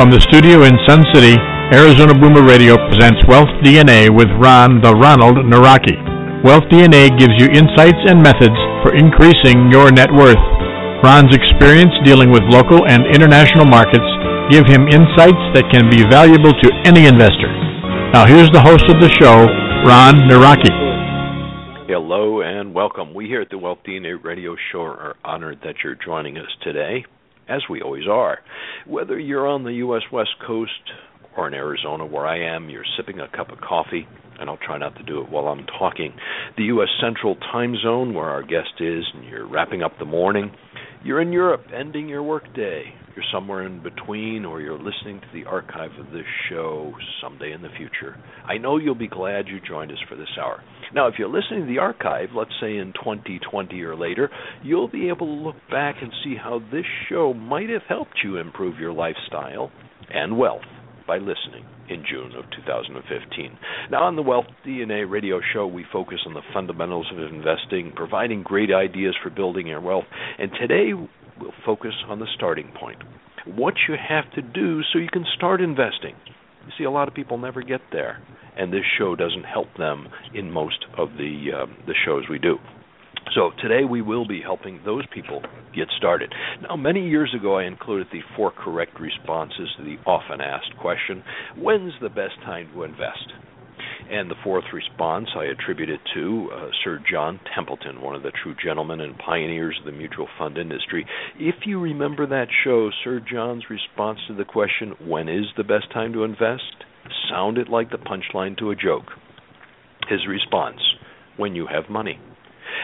[0.00, 1.36] From the studio in Sun City,
[1.76, 5.92] Arizona Boomer Radio presents Wealth DNA with Ron the Ronald Nawrocki.
[6.40, 10.40] Wealth DNA gives you insights and methods for increasing your net worth.
[11.04, 14.08] Ron's experience dealing with local and international markets
[14.48, 17.52] give him insights that can be valuable to any investor.
[18.16, 19.44] Now here's the host of the show,
[19.84, 20.72] Ron Nawrocki.
[21.92, 23.12] Hello and welcome.
[23.12, 27.04] We here at the Wealth DNA Radio Show are honored that you're joining us today
[27.50, 28.38] as we always are.
[28.86, 30.02] Whether you're on the U.S.
[30.12, 30.70] West Coast
[31.36, 34.06] or in Arizona, where I am, you're sipping a cup of coffee,
[34.38, 36.14] and I'll try not to do it while I'm talking.
[36.56, 36.88] The U.S.
[37.02, 40.50] Central Time Zone, where our guest is, and you're wrapping up the morning.
[41.04, 42.94] You're in Europe, ending your workday.
[43.16, 47.60] You're somewhere in between, or you're listening to the archive of this show someday in
[47.60, 48.16] the future.
[48.46, 50.62] I know you'll be glad you joined us for this hour.
[50.94, 54.30] Now, if you're listening to the archive, let's say in 2020 or later,
[54.62, 58.36] you'll be able to look back and see how this show might have helped you
[58.36, 59.70] improve your lifestyle
[60.12, 60.62] and wealth
[61.06, 63.58] by listening in June of 2015.
[63.90, 68.44] Now, on the Wealth DNA radio show, we focus on the fundamentals of investing, providing
[68.44, 70.04] great ideas for building your wealth,
[70.38, 70.92] and today
[71.40, 72.98] we'll focus on the starting point.
[73.46, 76.14] What you have to do so you can start investing.
[76.66, 78.22] You see, a lot of people never get there,
[78.56, 82.58] and this show doesn't help them in most of the uh, the shows we do.
[83.34, 85.42] So today we will be helping those people
[85.74, 86.32] get started.
[86.62, 91.22] Now, many years ago, I included the four correct responses to the often asked question:
[91.56, 93.32] When's the best time to invest?
[94.10, 98.56] And the fourth response I attributed to uh, Sir John Templeton, one of the true
[98.62, 101.06] gentlemen and pioneers of the mutual fund industry.
[101.38, 105.92] If you remember that show, Sir John's response to the question, When is the best
[105.92, 106.84] time to invest?
[107.30, 109.06] sounded like the punchline to a joke.
[110.08, 110.80] His response,
[111.36, 112.18] When you have money.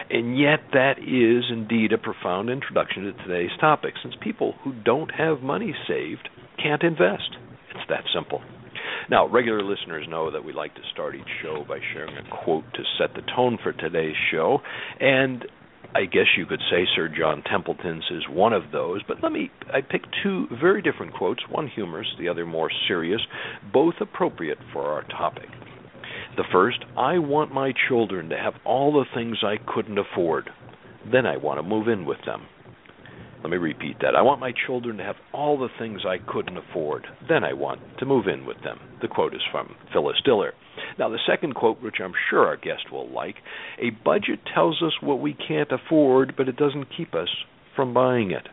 [0.09, 5.11] And yet, that is indeed a profound introduction to today's topic, since people who don't
[5.13, 6.29] have money saved
[6.61, 7.35] can't invest.
[7.71, 8.41] It's that simple.
[9.09, 12.65] Now, regular listeners know that we like to start each show by sharing a quote
[12.73, 14.59] to set the tone for today's show,
[14.99, 15.45] and
[15.95, 19.49] I guess you could say Sir John Templeton's is one of those, but let me
[19.73, 23.21] I picked two very different quotes, one humorous, the other more serious,
[23.71, 25.47] both appropriate for our topic.
[26.35, 30.49] The first, I want my children to have all the things I couldn't afford.
[31.09, 32.43] Then I want to move in with them.
[33.47, 34.13] Let me repeat that.
[34.13, 37.07] I want my children to have all the things I couldn't afford.
[37.29, 38.77] Then I want to move in with them.
[39.01, 40.51] The quote is from Phyllis Diller.
[40.99, 43.35] Now, the second quote, which I'm sure our guest will like
[43.79, 47.29] a budget tells us what we can't afford, but it doesn't keep us
[47.73, 48.49] from buying it.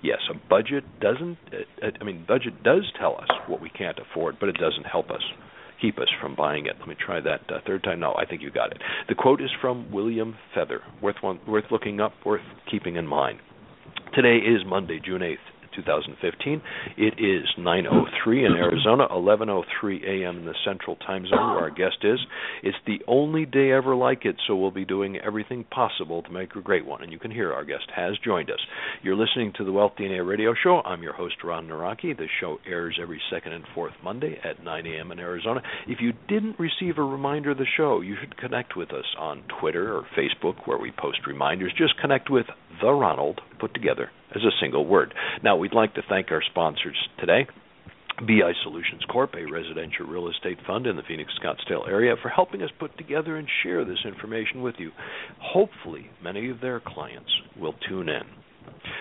[0.00, 4.36] Yes, a budget doesn't, uh, I mean, budget does tell us what we can't afford,
[4.38, 5.22] but it doesn't help us
[5.82, 6.76] keep us from buying it.
[6.78, 7.98] Let me try that uh, third time.
[7.98, 8.78] No, I think you got it.
[9.08, 13.40] The quote is from William Feather, worth one, worth looking up, worth keeping in mind.
[14.14, 15.38] Today is Monday, June 8th,
[15.74, 16.62] 2015.
[16.96, 20.38] It is 9:03 in Arizona, 11:03 a.m.
[20.38, 22.20] in the Central Time Zone, where our guest is.
[22.62, 26.54] It's the only day ever like it, so we'll be doing everything possible to make
[26.54, 27.02] a great one.
[27.02, 28.60] And you can hear our guest has joined us.
[29.02, 30.80] You're listening to the Wealth DNA Radio Show.
[30.84, 32.16] I'm your host Ron Nawrocki.
[32.16, 35.10] The show airs every second and fourth Monday at 9 a.m.
[35.10, 35.60] in Arizona.
[35.88, 39.42] If you didn't receive a reminder of the show, you should connect with us on
[39.60, 41.72] Twitter or Facebook, where we post reminders.
[41.76, 42.46] Just connect with
[42.80, 45.14] the Ronald put together as a single word.
[45.42, 47.46] Now, we'd like to thank our sponsors today.
[48.20, 52.62] BI Solutions Corp, a residential real estate fund in the Phoenix Scottsdale area, for helping
[52.62, 54.90] us put together and share this information with you.
[55.40, 58.24] Hopefully, many of their clients will tune in.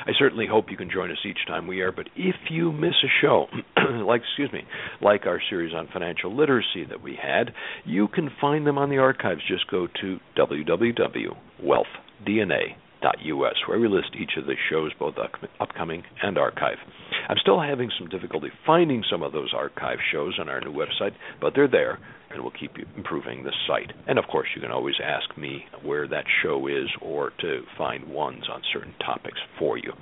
[0.06, 2.95] I certainly hope you can join us each time we air, but if you miss
[3.03, 3.47] a show,
[4.06, 4.62] like excuse me,
[5.01, 7.51] like our series on financial literacy that we had,
[7.85, 9.41] you can find them on the archives.
[9.45, 15.16] Just go to www.wealthdna.com us, where we list each of the shows, both
[15.59, 16.78] upcoming and archive.
[17.30, 21.13] I'm still having some difficulty finding some of those archive shows on our new website,
[21.39, 22.00] but they're there,
[22.31, 23.92] and we'll keep improving the site.
[24.07, 28.06] And of course, you can always ask me where that show is or to find
[28.06, 29.94] ones on certain topics for you.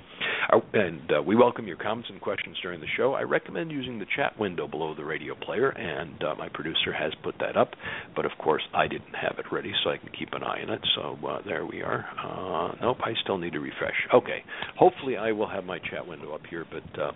[0.50, 3.14] And uh, we welcome your comments and questions during the show.
[3.14, 7.12] I recommend using the chat window below the radio player, and uh, my producer has
[7.22, 7.70] put that up.
[8.16, 10.70] But of course, I didn't have it ready, so I can keep an eye on
[10.70, 10.80] it.
[10.96, 12.04] So uh, there we are.
[12.18, 13.94] Uh, nope, I still need to refresh.
[14.12, 14.42] Okay,
[14.76, 17.00] hopefully I will have my chat window up here, but.
[17.00, 17.12] Uh,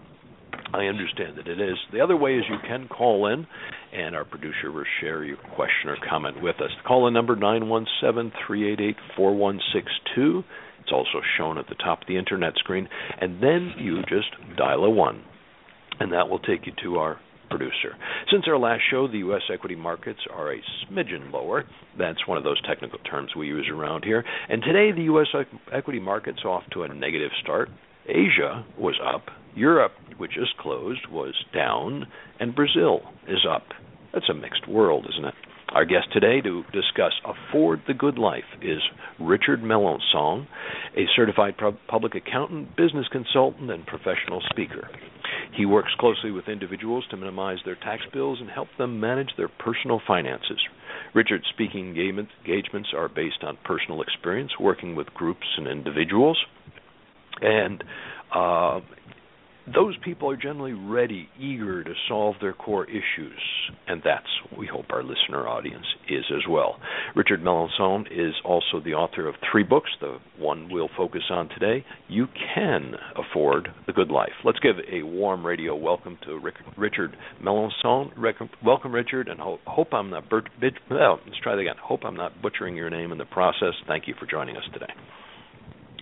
[0.72, 1.76] I understand that it is.
[1.92, 3.46] The other way is you can call in,
[3.92, 6.70] and our producer will share your question or comment with us.
[6.82, 10.42] The call in number nine one seven three eight eight four one six two.
[10.86, 12.88] It's also shown at the top of the internet screen.
[13.20, 15.22] And then you just dial a 1,
[15.98, 17.18] and that will take you to our
[17.50, 17.96] producer.
[18.30, 19.42] Since our last show, the U.S.
[19.52, 21.64] equity markets are a smidgen lower.
[21.98, 24.24] That's one of those technical terms we use around here.
[24.48, 25.26] And today, the U.S.
[25.72, 27.68] equity market's off to a negative start.
[28.08, 29.26] Asia was up.
[29.56, 32.06] Europe which just closed, was down,
[32.38, 33.64] and Brazil is up.
[34.12, 35.34] That's a mixed world, isn't it?
[35.72, 38.78] Our guest today to discuss Afford the Good Life is
[39.18, 40.46] Richard Melancon,
[40.96, 41.54] a certified
[41.88, 44.88] public accountant, business consultant, and professional speaker.
[45.56, 49.48] He works closely with individuals to minimize their tax bills and help them manage their
[49.48, 50.60] personal finances.
[51.14, 56.38] Richard's speaking engagements are based on personal experience working with groups and individuals.
[57.42, 57.82] And
[58.32, 58.80] uh,
[59.74, 63.40] those people are generally ready, eager to solve their core issues,
[63.88, 66.76] and that's what we hope our listener audience is as well.
[67.16, 69.90] Richard Melancon is also the author of three books.
[70.00, 74.32] The one we'll focus on today, You Can Afford the Good Life.
[74.44, 78.12] Let's give a warm radio welcome to Rick, Richard Melancon.
[78.64, 80.28] Welcome, Richard, and hope, hope I'm not.
[80.30, 80.44] Bur-
[80.90, 81.74] well, let's try that again.
[81.82, 83.74] Hope I'm not butchering your name in the process.
[83.88, 84.92] Thank you for joining us today.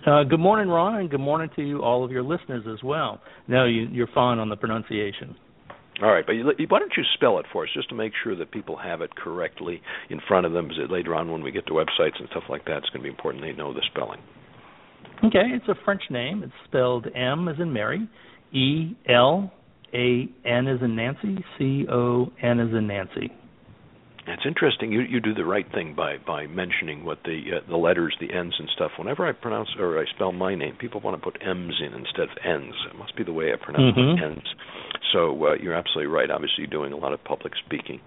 [0.05, 3.19] Uh, good morning, Ron, and good morning to you, all of your listeners as well.
[3.47, 5.35] No, you, you're fine on the pronunciation.
[5.99, 8.35] All right, but you, why don't you spell it for us, just to make sure
[8.35, 9.81] that people have it correctly
[10.11, 10.67] in front of them?
[10.67, 13.03] Because later on, when we get to websites and stuff like that, it's going to
[13.03, 14.19] be important they know the spelling.
[15.23, 16.43] Okay, it's a French name.
[16.43, 18.07] It's spelled M as in Mary,
[18.53, 19.51] E L
[19.91, 23.31] A N as in Nancy, C O N as in Nancy.
[24.27, 24.91] It's interesting.
[24.91, 28.33] You you do the right thing by by mentioning what the uh, the letters, the
[28.33, 28.91] N's and stuff.
[28.97, 32.29] Whenever I pronounce or I spell my name, people want to put M's in instead
[32.29, 32.73] of N's.
[32.91, 34.23] It must be the way I pronounce mm-hmm.
[34.23, 34.47] N's.
[35.13, 36.31] So uh, you're absolutely right.
[36.31, 38.01] Obviously, you're doing a lot of public speaking.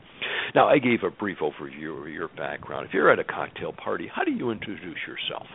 [0.54, 2.86] Now, I gave a brief overview of your background.
[2.88, 5.46] If you're at a cocktail party, how do you introduce yourself?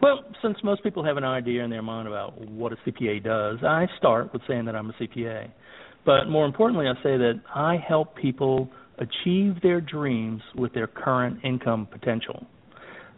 [0.00, 3.58] Well, since most people have an idea in their mind about what a CPA does,
[3.64, 5.50] I start with saying that I'm a CPA.
[6.04, 11.38] But more importantly, I say that I help people achieve their dreams with their current
[11.44, 12.46] income potential.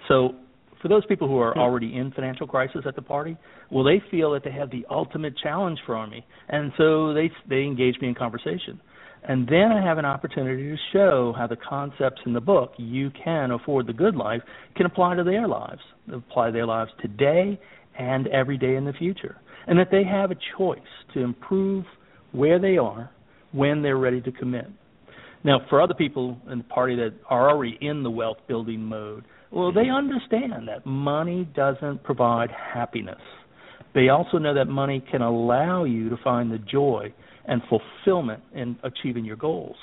[0.09, 0.37] So,
[0.83, 1.61] for those people who are hmm.
[1.61, 3.37] already in financial crisis at the party,
[3.71, 7.63] well, they feel that they have the ultimate challenge for me, and so they they
[7.63, 8.81] engage me in conversation.
[9.29, 13.11] And then I have an opportunity to show how the concepts in the book, You
[13.25, 14.43] Can Afford the Good Life,
[14.77, 15.81] can apply to their lives,
[16.13, 17.59] apply to their lives today
[17.99, 19.37] and every day in the future.
[19.67, 20.79] And that they have a choice
[21.15, 21.85] to improve
[22.31, 23.11] where they are
[23.51, 24.67] when they're ready to commit.
[25.45, 29.25] Now, for other people in the party that are already in the wealth building mode,
[29.51, 29.95] well, they mm-hmm.
[29.95, 33.21] understand that money doesn't provide happiness.
[33.95, 37.13] They also know that money can allow you to find the joy
[37.47, 39.77] and fulfillment in achieving your goals.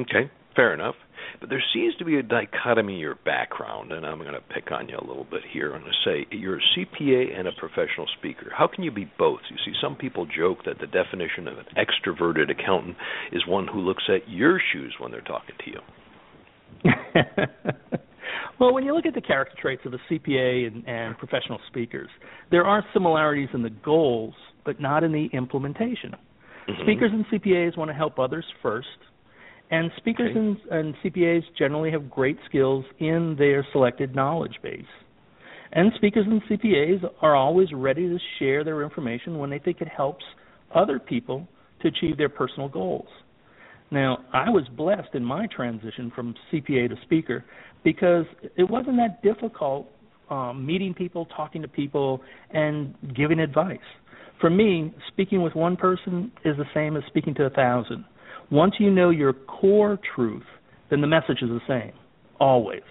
[0.00, 0.96] Okay, fair enough.
[1.40, 4.70] But there seems to be a dichotomy in your background, and I'm going to pick
[4.72, 5.74] on you a little bit here.
[5.74, 8.52] I'm going to say you're a CPA and a professional speaker.
[8.54, 9.40] How can you be both?
[9.50, 12.96] You see, some people joke that the definition of an extroverted accountant
[13.32, 15.80] is one who looks at your shoes when they're talking to you.
[18.60, 22.08] well, when you look at the character traits of a CPA and, and professional speakers,
[22.50, 24.34] there are similarities in the goals,
[24.66, 26.14] but not in the implementation.
[26.68, 26.82] Mm-hmm.
[26.82, 28.88] Speakers and CPAs want to help others first
[29.70, 30.38] and speakers okay.
[30.38, 34.82] and, and CPAs generally have great skills in their selected knowledge base.
[35.72, 39.88] And speakers and CPAs are always ready to share their information when they think it
[39.88, 40.24] helps
[40.74, 41.46] other people
[41.82, 43.06] to achieve their personal goals.
[43.92, 47.44] Now, I was blessed in my transition from CPA to speaker
[47.84, 48.24] because
[48.56, 49.88] it wasn't that difficult
[50.30, 53.78] um, meeting people, talking to people, and giving advice.
[54.40, 58.04] For me, speaking with one person is the same as speaking to a thousand.
[58.50, 60.44] Once you know your core truth,
[60.90, 61.92] then the message is the same,
[62.40, 62.82] always.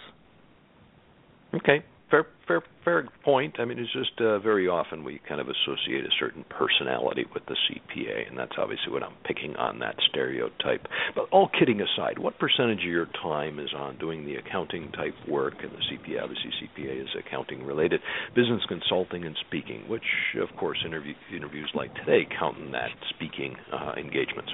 [1.54, 3.56] Okay, fair, fair, fair point.
[3.60, 7.44] I mean, it's just uh, very often we kind of associate a certain personality with
[7.48, 10.88] the CPA, and that's obviously what I'm picking on that stereotype.
[11.16, 15.16] But all kidding aside, what percentage of your time is on doing the accounting type
[15.28, 18.01] work, and the CPA, obviously CPA is accounting related,
[18.36, 20.04] business consulting and speaking, which
[20.42, 24.51] of course interview, interviews like today count in that speaking uh, engagements.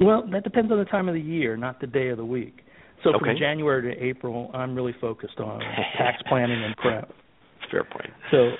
[0.00, 2.60] Well, that depends on the time of the year, not the day of the week.
[3.04, 3.18] So okay.
[3.18, 5.60] from January to April, I'm really focused on
[5.98, 7.10] tax planning and prep.
[7.70, 8.10] Fair point.
[8.30, 8.52] So,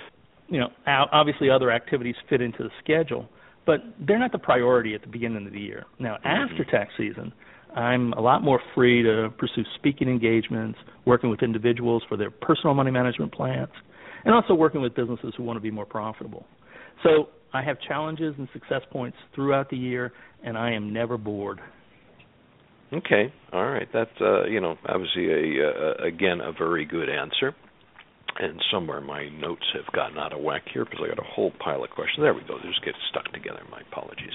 [0.48, 3.28] you know, obviously other activities fit into the schedule,
[3.66, 5.84] but they're not the priority at the beginning of the year.
[5.98, 6.52] Now, mm-hmm.
[6.52, 7.32] after tax season,
[7.74, 12.74] I'm a lot more free to pursue speaking engagements, working with individuals for their personal
[12.74, 13.68] money management plans,
[14.24, 16.46] and also working with businesses who want to be more profitable.
[17.02, 20.12] So I have challenges and success points throughout the year,
[20.44, 21.60] and I am never bored.
[22.92, 23.88] Okay, all right.
[23.92, 27.54] That's uh, you know obviously a uh, again a very good answer.
[28.38, 31.52] And somewhere my notes have gotten out of whack here because I got a whole
[31.58, 32.18] pile of questions.
[32.20, 32.58] There we go.
[32.58, 33.62] They just get stuck together.
[33.70, 34.32] My apologies.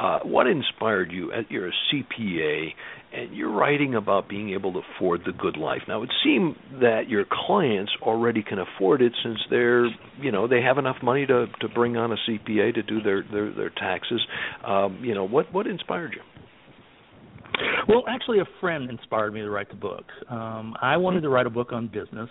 [0.00, 1.32] Uh, what inspired you?
[1.48, 2.68] You're a CPA,
[3.12, 5.82] and you're writing about being able to afford the good life.
[5.88, 9.86] Now, it seems that your clients already can afford it since they're,
[10.20, 13.22] you know, they have enough money to to bring on a CPA to do their
[13.30, 14.20] their, their taxes.
[14.66, 16.22] Um, you know, what what inspired you?
[17.86, 20.04] Well, actually, a friend inspired me to write the book.
[20.30, 22.30] Um, I wanted to write a book on business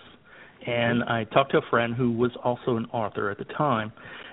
[0.66, 3.92] and I talked to a friend who was also an author at the time,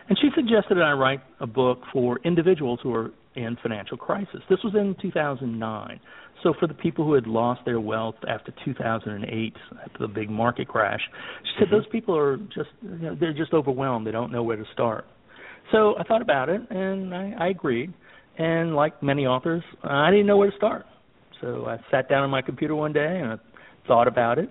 [0.09, 4.41] and she suggested that I write a book for individuals who are in financial crisis.
[4.49, 5.99] This was in 2009.
[6.43, 9.53] So for the people who had lost their wealth after 2008,
[9.85, 11.01] after the big market crash,
[11.43, 11.75] she said mm-hmm.
[11.75, 14.07] those people are just you know, they're just overwhelmed.
[14.07, 15.05] They don't know where to start.
[15.71, 17.93] So I thought about it and I, I agreed.
[18.37, 20.85] And like many authors, I didn't know where to start.
[21.41, 23.35] So I sat down on my computer one day and I
[23.87, 24.49] thought about it.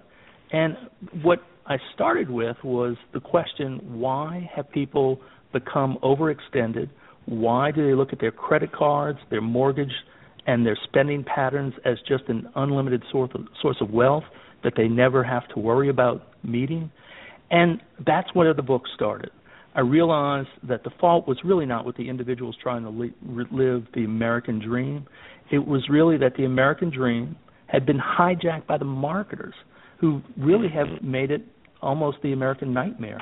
[0.52, 0.76] And
[1.22, 5.20] what I started with was the question why have people
[5.52, 6.88] become overextended?
[7.26, 9.92] Why do they look at their credit cards, their mortgage,
[10.46, 14.24] and their spending patterns as just an unlimited source of, source of wealth
[14.64, 16.90] that they never have to worry about meeting?
[17.50, 19.30] And that's where the book started.
[19.74, 23.14] I realized that the fault was really not with the individuals trying to li-
[23.52, 25.06] live the American dream.
[25.50, 29.54] It was really that the American dream had been hijacked by the marketers
[30.00, 31.42] who really have made it
[31.80, 33.20] almost the American nightmare.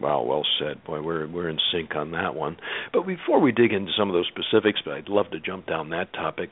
[0.00, 0.82] Wow, well said.
[0.84, 2.56] Boy, we're we're in sync on that one.
[2.92, 5.90] But before we dig into some of those specifics, but I'd love to jump down
[5.90, 6.50] that topic.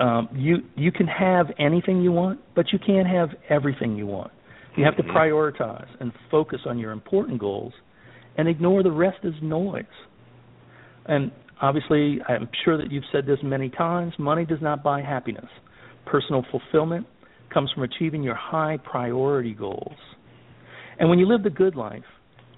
[0.00, 4.32] Um, you you can have anything you want, but you can't have everything you want.
[4.78, 5.16] You have to mm-hmm.
[5.16, 7.72] prioritize and focus on your important goals,
[8.36, 9.82] and ignore the rest as noise.
[11.06, 15.48] And obviously, I'm sure that you've said this many times money does not buy happiness.
[16.06, 17.08] Personal fulfillment
[17.52, 19.96] comes from achieving your high priority goals.
[21.00, 22.04] And when you live the good life,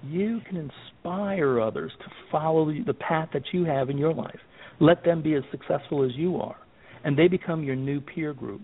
[0.03, 4.39] you can inspire others to follow the path that you have in your life.
[4.79, 6.57] Let them be as successful as you are,
[7.03, 8.61] and they become your new peer group.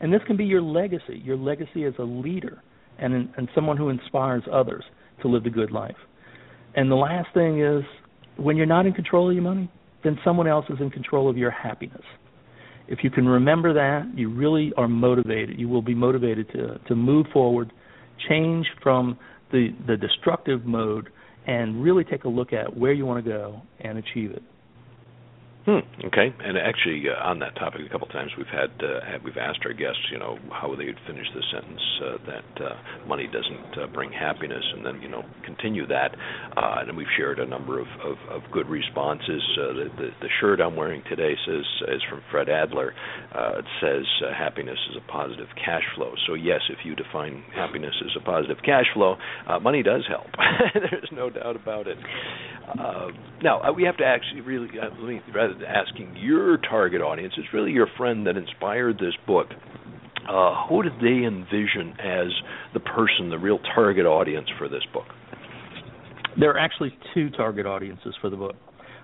[0.00, 2.62] And this can be your legacy, your legacy as a leader
[2.98, 4.84] and, and someone who inspires others
[5.22, 5.96] to live the good life.
[6.74, 7.82] And the last thing is
[8.36, 9.70] when you're not in control of your money,
[10.04, 12.02] then someone else is in control of your happiness.
[12.88, 15.58] If you can remember that, you really are motivated.
[15.58, 17.72] You will be motivated to to move forward,
[18.28, 19.16] change from
[19.52, 21.08] the the destructive mode,
[21.46, 24.42] and really take a look at where you want to go and achieve it.
[25.64, 25.78] Hmm.
[26.06, 26.34] Okay.
[26.42, 29.36] And actually, uh, on that topic, a couple of times we've had, uh, had we've
[29.38, 33.28] asked our guests, you know, how they would finish the sentence uh, that uh, money
[33.30, 36.16] doesn't uh, bring happiness, and then you know continue that.
[36.56, 39.40] Uh, and we've shared a number of, of, of good responses.
[39.54, 41.64] The, the the shirt I'm wearing today says
[41.94, 42.92] is from Fred Adler.
[43.32, 44.02] it says
[44.36, 46.14] happiness is a positive cash flow.
[46.26, 49.14] So yes, if you define happiness as a positive cash flow,
[49.62, 50.26] money does help.
[50.74, 51.98] There's no doubt about it.
[53.42, 57.72] Now we have to actually really, let me, rather asking your target audience, it's really
[57.72, 59.48] your friend that inspired this book.
[60.28, 62.28] Uh, who did they envision as
[62.74, 65.06] the person, the real target audience for this book?
[66.38, 68.54] There are actually two target audiences for the book.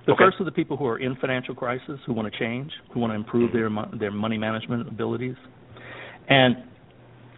[0.07, 0.25] The okay.
[0.25, 3.11] first are the people who are in financial crisis, who want to change, who want
[3.11, 5.37] to improve their their money management abilities,
[6.29, 6.57] and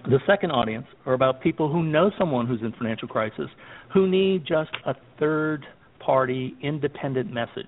[0.05, 3.49] the second audience are about people who know someone who's in financial crisis,
[3.93, 5.67] who need just a third
[5.99, 7.67] party independent message.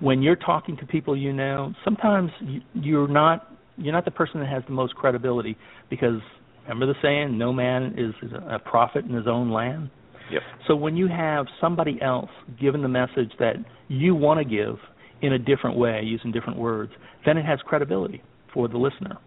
[0.00, 2.30] When you're talking to people you know, sometimes
[2.74, 5.56] you're not you're not the person that has the most credibility
[5.88, 6.20] because
[6.68, 8.14] remember the saying, no man is
[8.48, 9.90] a prophet in his own land.
[10.30, 10.42] Yep.
[10.68, 12.30] So when you have somebody else
[12.60, 13.54] giving the message that
[13.88, 14.76] you want to give
[15.22, 16.92] in a different way, using different words,
[17.26, 18.22] then it has credibility
[18.54, 19.18] for the listener.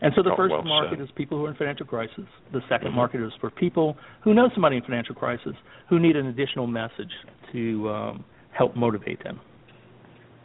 [0.00, 1.04] And so the oh, first well market said.
[1.04, 2.24] is people who are in financial crisis.
[2.52, 2.94] The 2nd mm-hmm.
[2.94, 5.54] market is for people who know somebody in financial crisis
[5.88, 7.10] who need an additional message
[7.52, 8.24] to um,
[8.56, 9.40] help motivate them.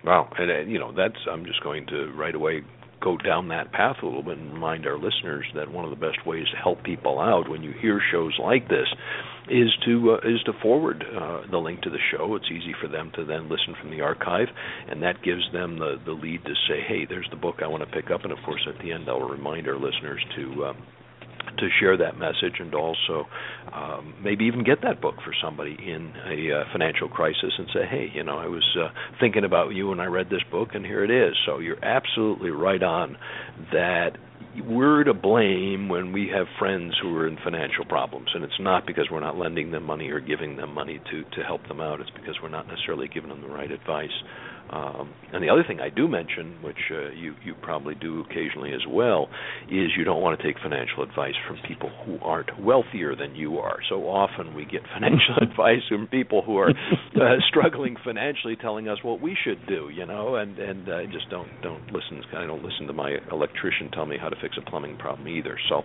[0.04, 2.62] Wow, and uh, you know that's I'm just going to right away
[3.02, 5.98] go down that path a little bit and remind our listeners that one of the
[5.98, 8.88] best ways to help people out when you hear shows like this
[9.50, 12.36] is to uh, is to forward uh, the link to the show.
[12.36, 14.48] It's easy for them to then listen from the archive,
[14.90, 17.84] and that gives them the the lead to say, "Hey, there's the book I want
[17.84, 20.66] to pick up." And of course, at the end, I'll remind our listeners to.
[20.66, 20.78] Um,
[21.58, 23.26] to share that message and also
[23.74, 27.86] um, maybe even get that book for somebody in a uh, financial crisis and say,
[27.90, 30.86] hey, you know, I was uh, thinking about you and I read this book and
[30.86, 31.36] here it is.
[31.46, 33.18] So you're absolutely right on
[33.72, 34.18] that
[34.68, 38.86] we're to blame when we have friends who are in financial problems and it's not
[38.86, 42.00] because we're not lending them money or giving them money to to help them out
[42.00, 44.12] it's because we're not necessarily giving them the right advice
[44.74, 48.74] um, and the other thing I do mention, which uh, you you probably do occasionally
[48.74, 49.28] as well,
[49.70, 53.60] is you don't want to take financial advice from people who aren't wealthier than you
[53.60, 53.78] are.
[53.90, 56.70] So often we get financial advice from people who are
[57.16, 61.30] uh, struggling financially, telling us what we should do, you know, and and uh, just
[61.30, 62.24] don't don't listen.
[62.36, 65.58] I don't listen to my electrician tell me how to fix a plumbing problem either.
[65.70, 65.84] So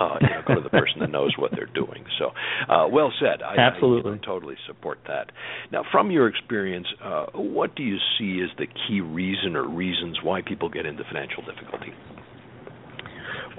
[0.00, 2.04] uh, you know, go to the person that knows what they're doing.
[2.18, 2.30] So,
[2.72, 3.42] uh, well said.
[3.42, 5.32] I, Absolutely, I, totally support that.
[5.70, 10.18] Now, from your experience, uh, what do you see as the key reason or reasons
[10.22, 11.92] why people get into financial difficulty?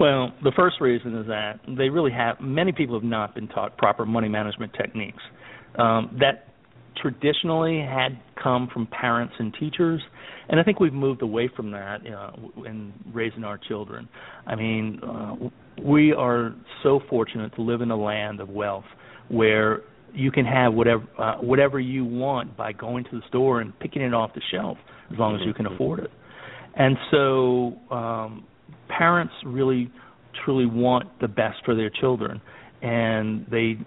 [0.00, 3.78] Well, the first reason is that they really have many people have not been taught
[3.78, 5.22] proper money management techniques.
[5.78, 6.48] Um, that
[7.00, 10.00] traditionally had come from parents and teachers,
[10.48, 12.32] and I think we've moved away from that uh,
[12.64, 14.08] in raising our children.
[14.46, 15.34] I mean, uh,
[15.82, 18.84] we are so fortunate to live in a land of wealth
[19.28, 23.78] where you can have whatever uh, whatever you want by going to the store and
[23.80, 24.78] picking it off the shelf
[25.12, 26.10] as long as you can afford it.
[26.76, 28.44] And so um
[28.88, 29.90] parents really
[30.44, 32.40] truly want the best for their children
[32.82, 33.78] and they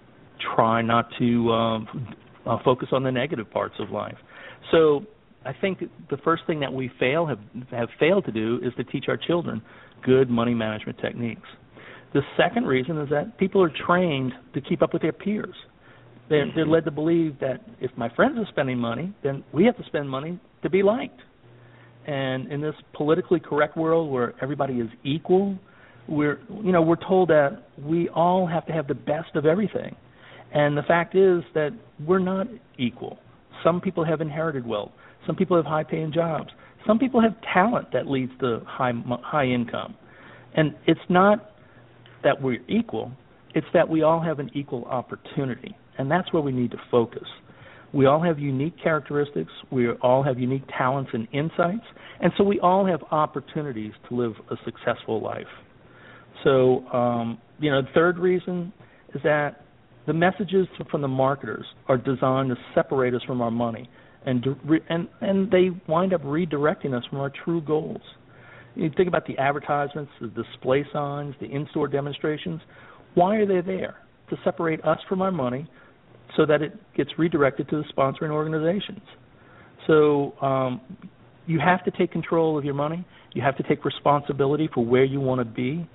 [0.54, 2.14] try not to um
[2.46, 4.16] uh, focus on the negative parts of life.
[4.70, 5.06] So
[5.48, 5.78] I think
[6.10, 7.38] the first thing that we fail have
[7.70, 9.62] have failed to do is to teach our children
[10.04, 11.48] good money management techniques.
[12.12, 15.54] The second reason is that people are trained to keep up with their peers.
[16.28, 19.78] They're, they're led to believe that if my friends are spending money, then we have
[19.78, 21.20] to spend money to be liked.
[22.06, 25.58] And in this politically correct world where everybody is equal,
[26.08, 29.96] we're you know we're told that we all have to have the best of everything.
[30.52, 31.70] And the fact is that
[32.06, 33.18] we're not equal.
[33.64, 34.92] Some people have inherited wealth.
[35.26, 36.50] Some people have high-paying jobs.
[36.86, 39.94] Some people have talent that leads to high high income.
[40.54, 41.50] And it's not
[42.24, 43.12] that we're equal,
[43.54, 45.76] it's that we all have an equal opportunity.
[45.98, 47.26] And that's where we need to focus.
[47.92, 51.84] We all have unique characteristics, we all have unique talents and insights,
[52.20, 55.46] and so we all have opportunities to live a successful life.
[56.44, 58.72] So, um, you know, the third reason
[59.14, 59.64] is that
[60.06, 63.88] the messages from the marketers are designed to separate us from our money,
[64.26, 64.44] and
[64.88, 68.02] and and they wind up redirecting us from our true goals.
[68.74, 72.60] You think about the advertisements, the display signs, the in-store demonstrations.
[73.14, 73.96] Why are they there?
[74.30, 75.66] To separate us from our money
[76.36, 79.00] so that it gets redirected to the sponsoring organizations.
[79.86, 80.80] So um,
[81.46, 83.04] you have to take control of your money.
[83.32, 85.88] You have to take responsibility for where you want to be.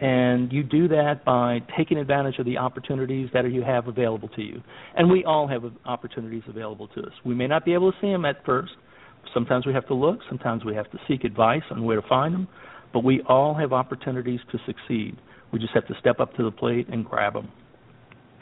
[0.00, 4.42] And you do that by taking advantage of the opportunities that you have available to
[4.42, 4.62] you.
[4.96, 7.12] And we all have opportunities available to us.
[7.24, 8.72] We may not be able to see them at first,
[9.34, 12.34] Sometimes we have to look, sometimes we have to seek advice on where to find
[12.34, 12.48] them,
[12.92, 15.16] but we all have opportunities to succeed.
[15.52, 17.48] We just have to step up to the plate and grab them.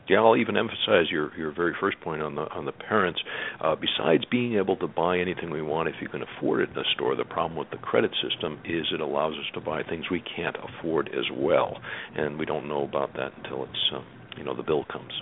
[0.09, 3.21] Yeah, I'll even emphasize your your very first point on the on the parents.
[3.61, 6.75] Uh, besides being able to buy anything we want if you can afford it in
[6.75, 10.05] the store, the problem with the credit system is it allows us to buy things
[10.11, 11.79] we can't afford as well,
[12.15, 14.01] and we don't know about that until it's uh,
[14.37, 15.13] you know the bill comes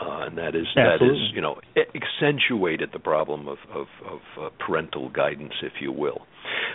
[0.00, 1.08] uh, and that is Absolutely.
[1.08, 1.60] that is you know
[1.94, 6.20] accentuated the problem of of, of uh, parental guidance, if you will.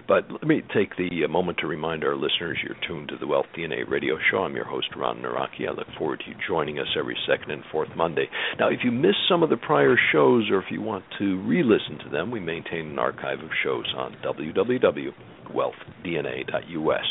[0.08, 3.28] But let me take the uh, moment to remind our listeners you're tuned to the
[3.28, 4.40] Wealth DNA radio show.
[4.40, 5.68] I'm your host, Ron Nawrocki.
[5.68, 8.28] I look forward to you joining us every second and fourth Monday.
[8.60, 11.64] Now, if you missed some of the prior shows or if you want to re
[11.64, 15.14] listen to them, we maintain an archive of shows on www
[15.48, 17.06] wealthdna.us.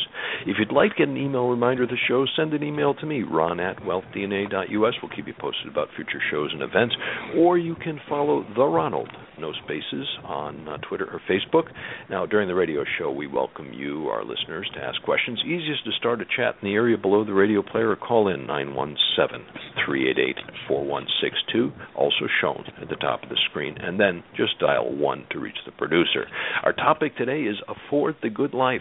[0.47, 3.07] If you'd like to get an email reminder of the show, send an email to
[3.07, 4.95] me, ron at wealthdna.us.
[5.03, 6.95] We'll keep you posted about future shows and events.
[7.37, 11.65] Or you can follow The Ronald, no spaces, on uh, Twitter or Facebook.
[12.11, 15.41] Now, during the radio show, we welcome you, our listeners, to ask questions.
[15.45, 18.47] Easiest to start a chat in the area below the radio player or call in
[18.47, 19.47] 917
[19.87, 20.37] 388
[20.69, 23.77] 4162, also shown at the top of the screen.
[23.79, 26.27] And then just dial 1 to reach the producer.
[26.63, 28.81] Our topic today is Afford the Good Life,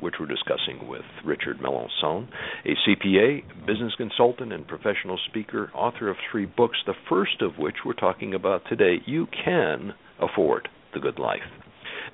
[0.00, 2.28] which we're discussing with Richard Melancon,
[2.66, 7.76] a CPA, business consultant, and professional speaker, author of three books, the first of which
[7.86, 8.96] we're talking about today.
[9.06, 11.40] You can afford the good life.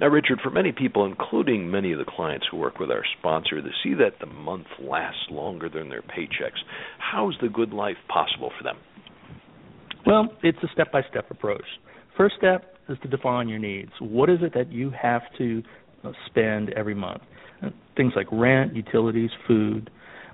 [0.00, 3.60] Now, Richard, for many people, including many of the clients who work with our sponsor,
[3.60, 6.62] to see that the month lasts longer than their paychecks,
[6.98, 8.76] how is the good life possible for them?
[10.06, 11.64] Well, it's a step by step approach.
[12.16, 13.90] First step is to define your needs.
[14.00, 15.64] What is it that you have to
[16.26, 17.22] spend every month.
[17.62, 19.90] Uh, things like rent, utilities, food.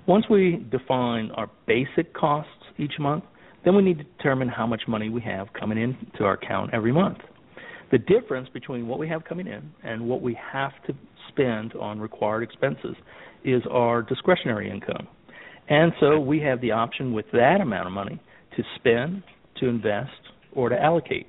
[0.07, 3.23] Once we define our basic costs each month,
[3.63, 6.91] then we need to determine how much money we have coming into our account every
[6.91, 7.17] month.
[7.91, 10.93] The difference between what we have coming in and what we have to
[11.29, 12.95] spend on required expenses
[13.43, 15.07] is our discretionary income.
[15.69, 18.21] And so we have the option with that amount of money
[18.55, 19.23] to spend,
[19.59, 20.11] to invest,
[20.51, 21.27] or to allocate.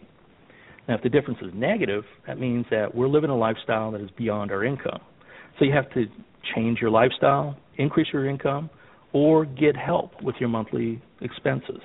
[0.89, 4.11] Now, if the difference is negative, that means that we're living a lifestyle that is
[4.17, 5.01] beyond our income.
[5.59, 6.07] So you have to
[6.55, 8.71] change your lifestyle, increase your income,
[9.13, 11.81] or get help with your monthly expenses.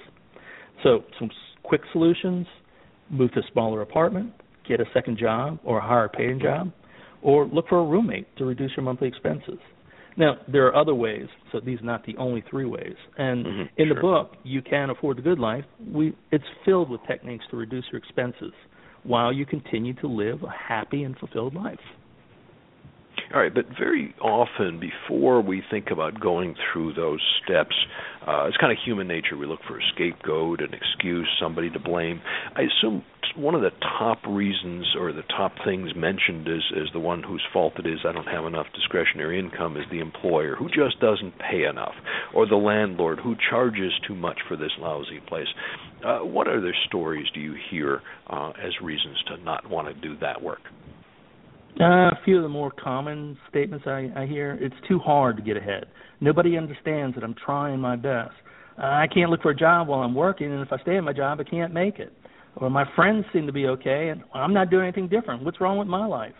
[0.83, 1.29] So, some
[1.63, 2.47] quick solutions
[3.09, 4.33] move to a smaller apartment,
[4.67, 6.71] get a second job or a higher paying job,
[7.21, 9.59] or look for a roommate to reduce your monthly expenses.
[10.17, 12.95] Now, there are other ways, so these are not the only three ways.
[13.17, 13.95] And mm-hmm, in sure.
[13.95, 17.85] the book, You Can Afford the Good Life, we, it's filled with techniques to reduce
[17.91, 18.51] your expenses
[19.03, 21.79] while you continue to live a happy and fulfilled life.
[23.33, 27.75] All right, but very often before we think about going through those steps,
[28.27, 29.37] uh, it's kind of human nature.
[29.37, 32.21] We look for a scapegoat, an excuse, somebody to blame.
[32.55, 33.03] I assume
[33.37, 37.43] one of the top reasons or the top things mentioned is, is the one whose
[37.53, 41.39] fault it is I don't have enough discretionary income is the employer who just doesn't
[41.39, 41.95] pay enough,
[42.33, 45.47] or the landlord who charges too much for this lousy place.
[46.05, 50.17] Uh, what other stories do you hear uh, as reasons to not want to do
[50.19, 50.61] that work?
[51.79, 55.41] Uh, a few of the more common statements I, I hear: "It's too hard to
[55.41, 55.85] get ahead.
[56.19, 58.33] Nobody understands that I'm trying my best.
[58.77, 61.03] Uh, I can't look for a job while I'm working, and if I stay at
[61.03, 62.13] my job, I can't make it.
[62.57, 65.43] Or my friends seem to be okay, and I'm not doing anything different.
[65.43, 66.35] What's wrong with my life?"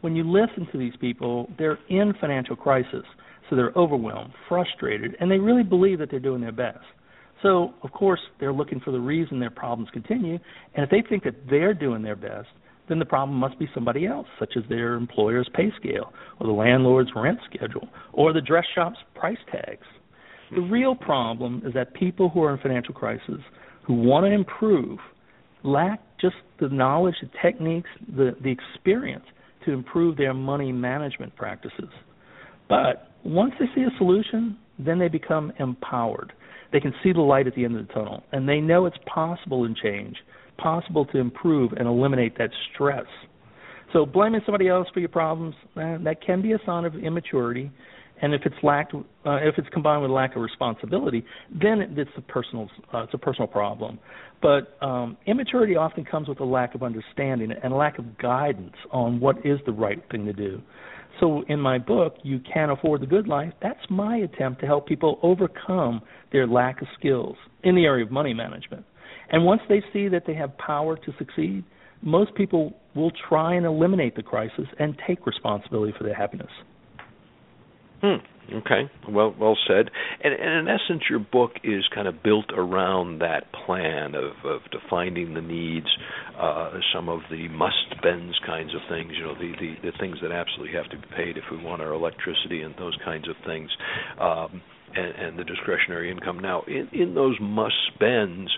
[0.00, 3.04] When you listen to these people, they're in financial crisis,
[3.48, 6.84] so they're overwhelmed, frustrated, and they really believe that they're doing their best.
[7.40, 10.38] So, of course, they're looking for the reason their problems continue,
[10.74, 12.48] and if they think that they're doing their best,
[12.88, 16.52] then the problem must be somebody else, such as their employer's pay scale, or the
[16.52, 19.86] landlord's rent schedule, or the dress shop's price tags.
[20.50, 20.70] The hmm.
[20.70, 23.40] real problem is that people who are in financial crisis,
[23.86, 24.98] who want to improve,
[25.62, 29.24] lack just the knowledge, the techniques, the, the experience
[29.64, 31.88] to improve their money management practices.
[32.68, 36.32] But once they see a solution, then they become empowered.
[36.72, 38.96] They can see the light at the end of the tunnel, and they know it's
[39.06, 40.16] possible to change
[40.58, 43.06] possible to improve and eliminate that stress.
[43.92, 47.70] So blaming somebody else for your problems eh, that can be a sign of immaturity,
[48.22, 52.20] and if it's lacked, uh, if it's combined with lack of responsibility, then it's a
[52.22, 53.98] personal uh, it's a personal problem.
[54.40, 58.74] But um, immaturity often comes with a lack of understanding and a lack of guidance
[58.92, 60.62] on what is the right thing to do.
[61.20, 64.86] So in my book, You can't Afford the Good Life, that's my attempt to help
[64.86, 66.00] people overcome
[66.32, 68.84] their lack of skills in the area of money management.
[69.30, 71.64] And once they see that they have power to succeed,
[72.02, 76.50] most people will try and eliminate the crisis and take responsibility for their happiness.
[78.02, 78.16] Hmm.
[78.52, 78.90] Okay.
[79.08, 79.90] Well, well said.
[80.22, 84.60] And, and, in essence, your book is kind of built around that plan of, of
[84.72, 85.86] defining the needs,
[86.36, 89.12] uh, some of the must-spends kinds of things.
[89.16, 91.80] You know, the, the the things that absolutely have to be paid if we want
[91.80, 93.70] our electricity and those kinds of things.
[94.20, 94.60] Um,
[94.94, 96.38] and, and the discretionary income.
[96.38, 98.50] Now, in, in those must spends,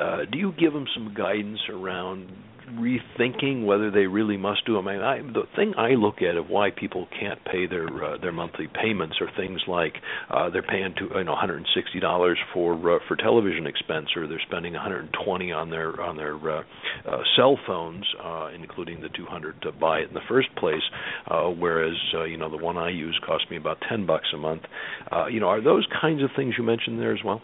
[0.00, 2.32] uh, do you give them some guidance around
[2.78, 4.88] rethinking whether they really must do them.
[4.88, 8.18] I mean, I, the thing I look at of why people can't pay their uh,
[8.18, 9.94] their monthly payments are things like
[10.30, 14.42] uh, they're paying to you know 160 dollars for uh, for television expense, or they're
[14.46, 16.62] spending 120 on their on their uh,
[17.08, 20.82] uh, cell phones, uh, including the 200 to buy it in the first place.
[21.30, 24.38] Uh, whereas uh, you know the one I use cost me about 10 bucks a
[24.38, 24.62] month.
[25.10, 27.40] Uh, you know, are those kinds of things you mentioned there as well?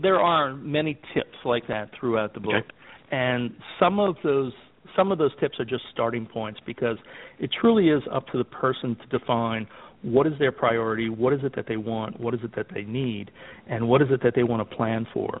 [0.00, 2.54] there are many tips like that throughout the book.
[2.54, 2.74] Okay
[3.10, 4.52] and some of those
[4.96, 6.96] some of those tips are just starting points because
[7.38, 9.66] it truly is up to the person to define
[10.02, 12.82] what is their priority, what is it that they want, what is it that they
[12.82, 13.30] need,
[13.68, 15.40] and what is it that they want to plan for.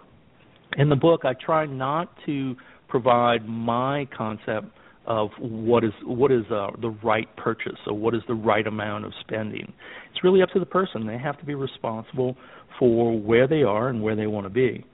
[0.76, 2.54] In the book, I try not to
[2.88, 4.68] provide my concept
[5.06, 9.04] of what is what is uh, the right purchase or what is the right amount
[9.04, 9.72] of spending.
[10.12, 11.06] It's really up to the person.
[11.06, 12.36] They have to be responsible
[12.78, 14.84] for where they are and where they want to be.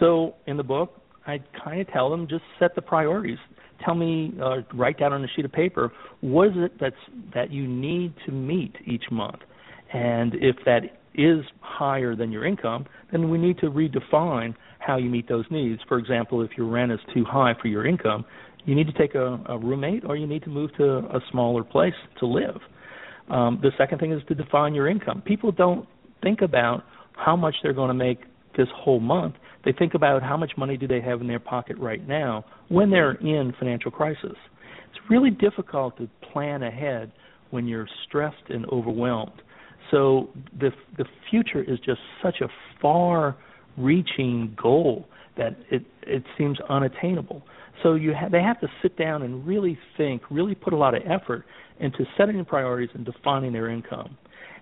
[0.00, 3.38] So in the book, I kind of tell them just set the priorities.
[3.84, 6.96] Tell me, uh, write down on a sheet of paper what is it that's
[7.34, 9.40] that you need to meet each month,
[9.92, 15.10] and if that is higher than your income, then we need to redefine how you
[15.10, 15.80] meet those needs.
[15.86, 18.24] For example, if your rent is too high for your income,
[18.64, 21.64] you need to take a, a roommate or you need to move to a smaller
[21.64, 22.60] place to live.
[23.30, 25.22] Um, the second thing is to define your income.
[25.22, 25.86] People don't
[26.22, 26.84] think about
[27.16, 28.20] how much they're going to make
[28.56, 31.76] this whole month they think about how much money do they have in their pocket
[31.78, 34.36] right now when they're in financial crisis.
[34.90, 37.12] It's really difficult to plan ahead
[37.50, 39.42] when you're stressed and overwhelmed.
[39.90, 42.48] So the the future is just such a
[42.80, 47.42] far-reaching goal that it it seems unattainable.
[47.82, 50.94] So you ha- they have to sit down and really think, really put a lot
[50.94, 51.44] of effort
[51.80, 54.16] into setting priorities and defining their income.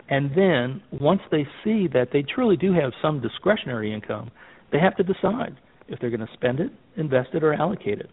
[0.09, 4.31] And then once they see that they truly do have some discretionary income,
[4.73, 5.57] they have to decide
[5.89, 8.11] if they're going to spend it, invest it, or allocate it.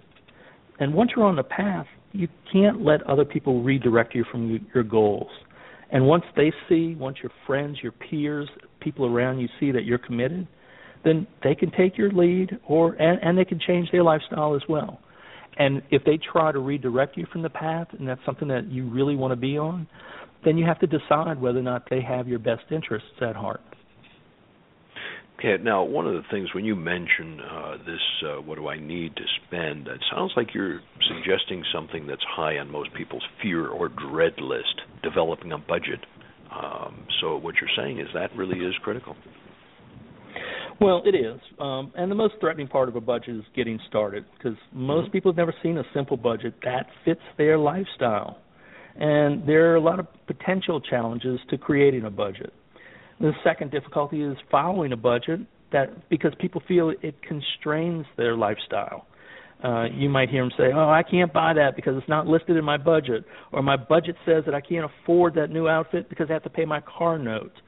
[0.79, 4.83] And once you're on the path, you can't let other people redirect you from your
[4.83, 5.29] goals.
[5.91, 9.99] And once they see, once your friends, your peers, people around you see that you're
[9.99, 10.47] committed,
[11.03, 14.61] then they can take your lead or and, and they can change their lifestyle as
[14.67, 14.99] well.
[15.57, 18.89] And if they try to redirect you from the path and that's something that you
[18.89, 19.87] really want to be on,
[20.43, 23.61] then you have to decide whether or not they have your best interests at heart.
[25.43, 28.79] Okay, now one of the things when you mention uh, this, uh, what do I
[28.79, 29.87] need to spend?
[29.89, 30.79] It sounds like you're
[31.09, 35.99] suggesting something that's high on most people's fear or dread list: developing a budget.
[36.49, 39.17] Um, so what you're saying is that really is critical.
[40.79, 44.23] Well, it is, um, and the most threatening part of a budget is getting started
[44.37, 45.11] because most mm-hmm.
[45.11, 48.37] people have never seen a simple budget that fits their lifestyle,
[48.95, 52.53] and there are a lot of potential challenges to creating a budget.
[53.19, 59.07] The second difficulty is following a budget that because people feel it constrains their lifestyle.
[59.63, 62.57] Uh, you might hear them say, "Oh, I can't buy that because it's not listed
[62.57, 66.29] in my budget," or "My budget says that I can't afford that new outfit because
[66.29, 67.61] I have to pay my car note."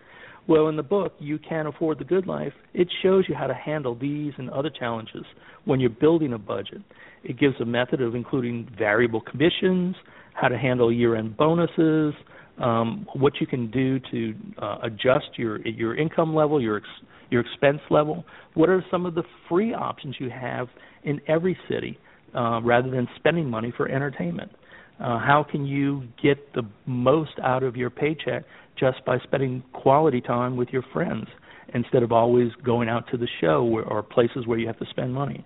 [0.48, 3.54] Well, in the book, You Can Afford the Good Life, it shows you how to
[3.54, 5.26] handle these and other challenges
[5.64, 6.82] when you're building a budget.
[7.24, 9.96] It gives a method of including variable commissions,
[10.34, 12.14] how to handle year-end bonuses,
[12.58, 16.86] um, what you can do to uh, adjust your your income level, your ex,
[17.30, 18.24] your expense level.
[18.54, 20.68] What are some of the free options you have
[21.04, 22.00] in every city,
[22.34, 24.52] uh, rather than spending money for entertainment?
[25.00, 28.46] Uh, how can you get the most out of your paycheck
[28.80, 31.28] just by spending quality time with your friends
[31.74, 34.86] instead of always going out to the show or, or places where you have to
[34.92, 35.46] spend money?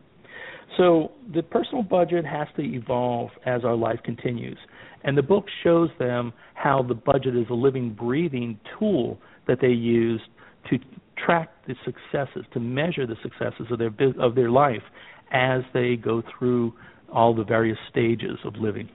[0.77, 4.58] So the personal budget has to evolve as our life continues.
[5.03, 9.69] And the book shows them how the budget is a living, breathing tool that they
[9.69, 10.21] use
[10.69, 10.77] to
[11.17, 14.84] track the successes, to measure the successes of their of their life
[15.32, 16.73] as they go through
[17.12, 18.89] all the various stages of living.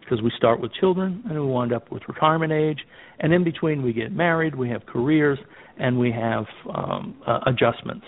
[0.00, 2.78] Because we start with children and we wind up with retirement age,
[3.18, 5.38] and in between we get married, we have careers,
[5.78, 8.06] and we have um, uh, adjustments.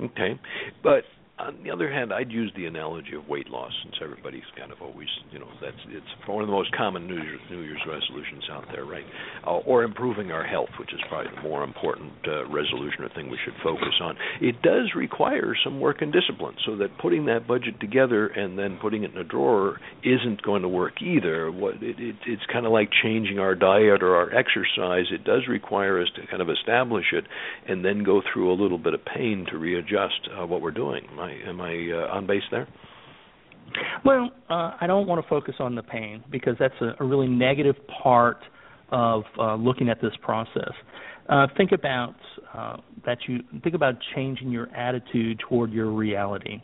[0.00, 0.38] Okay,
[0.82, 1.04] but
[1.38, 4.80] on the other hand, I'd use the analogy of weight loss, since everybody's kind of
[4.80, 8.44] always, you know, that's it's one of the most common New Year's, New Year's resolutions
[8.50, 9.04] out there, right?
[9.46, 13.28] Uh, or improving our health, which is probably the more important uh, resolution or thing
[13.28, 14.16] we should focus on.
[14.40, 18.78] It does require some work and discipline, so that putting that budget together and then
[18.80, 21.52] putting it in a drawer isn't going to work either.
[21.52, 25.12] What it, it, it's kind of like changing our diet or our exercise.
[25.12, 27.24] It does require us to kind of establish it
[27.68, 31.04] and then go through a little bit of pain to readjust uh, what we're doing
[31.26, 32.68] I am I uh, on base there?
[34.04, 37.26] Well, uh, I don't want to focus on the pain because that's a, a really
[37.26, 38.38] negative part
[38.90, 40.72] of uh, looking at this process.
[41.28, 42.14] Uh, think about
[42.54, 46.62] uh, that you think about changing your attitude toward your reality.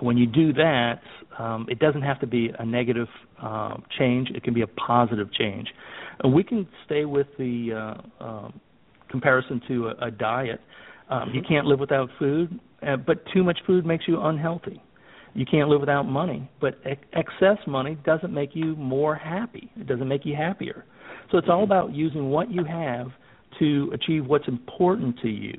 [0.00, 1.00] When you do that,
[1.38, 3.08] um, it doesn't have to be a negative
[3.42, 5.68] uh, change; it can be a positive change.
[6.22, 8.60] And we can stay with the uh, um,
[9.10, 10.60] comparison to a, a diet.
[11.08, 14.82] Um, you can't live without food, uh, but too much food makes you unhealthy.
[15.34, 19.70] You can't live without money, but ex- excess money doesn't make you more happy.
[19.76, 20.84] It doesn't make you happier.
[21.30, 23.08] So it's all about using what you have
[23.58, 25.54] to achieve what's important to you.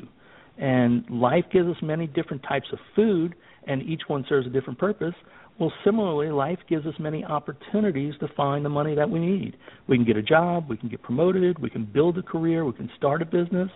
[0.58, 3.36] And life gives us many different types of food,
[3.68, 5.14] and each one serves a different purpose.
[5.60, 9.58] Well, similarly, life gives us many opportunities to find the money that we need.
[9.88, 12.74] We can get a job, we can get promoted, we can build a career, we
[12.74, 13.70] can start a business.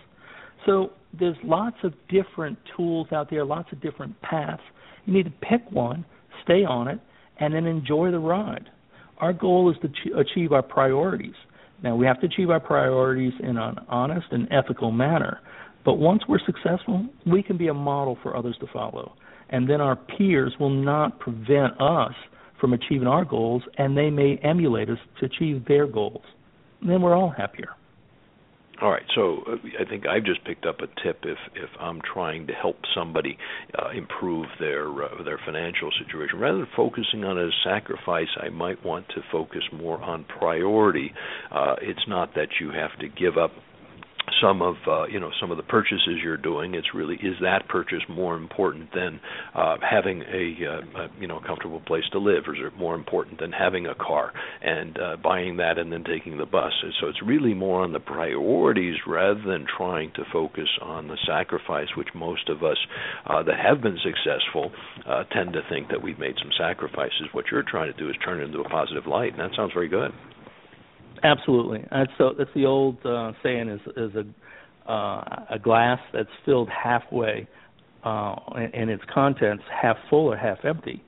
[0.66, 4.62] So there's lots of different tools out there, lots of different paths.
[5.06, 6.04] You need to pick one,
[6.42, 7.00] stay on it,
[7.38, 8.68] and then enjoy the ride.
[9.18, 11.34] Our goal is to achieve our priorities.
[11.82, 15.40] Now, we have to achieve our priorities in an honest and ethical manner.
[15.84, 19.14] But once we're successful, we can be a model for others to follow.
[19.50, 22.14] And then our peers will not prevent us
[22.60, 26.22] from achieving our goals, and they may emulate us to achieve their goals.
[26.80, 27.68] And then we're all happier.
[28.82, 32.00] All right, so uh, I think I've just picked up a tip if if I'm
[32.12, 33.38] trying to help somebody
[33.78, 38.84] uh, improve their uh, their financial situation, rather than focusing on a sacrifice, I might
[38.84, 41.12] want to focus more on priority.
[41.52, 43.52] Uh, it's not that you have to give up
[44.40, 46.74] some of uh, you know some of the purchases you're doing.
[46.74, 49.20] It's really is that purchase more important than
[49.54, 52.94] uh, having a, uh, a you know comfortable place to live, or is it more
[52.94, 56.72] important than having a car and uh, buying that and then taking the bus?
[57.00, 61.88] So it's really more on the priorities rather than trying to focus on the sacrifice,
[61.96, 62.78] which most of us
[63.26, 64.72] uh, that have been successful
[65.06, 67.28] uh, tend to think that we've made some sacrifices.
[67.32, 69.72] What you're trying to do is turn it into a positive light, and that sounds
[69.72, 70.12] very good.
[71.24, 71.84] Absolutely.
[71.90, 72.34] That's so.
[72.36, 77.48] That's the old uh, saying: is is a uh, a glass that's filled halfway,
[78.04, 81.02] uh, and, and its contents half full or half empty.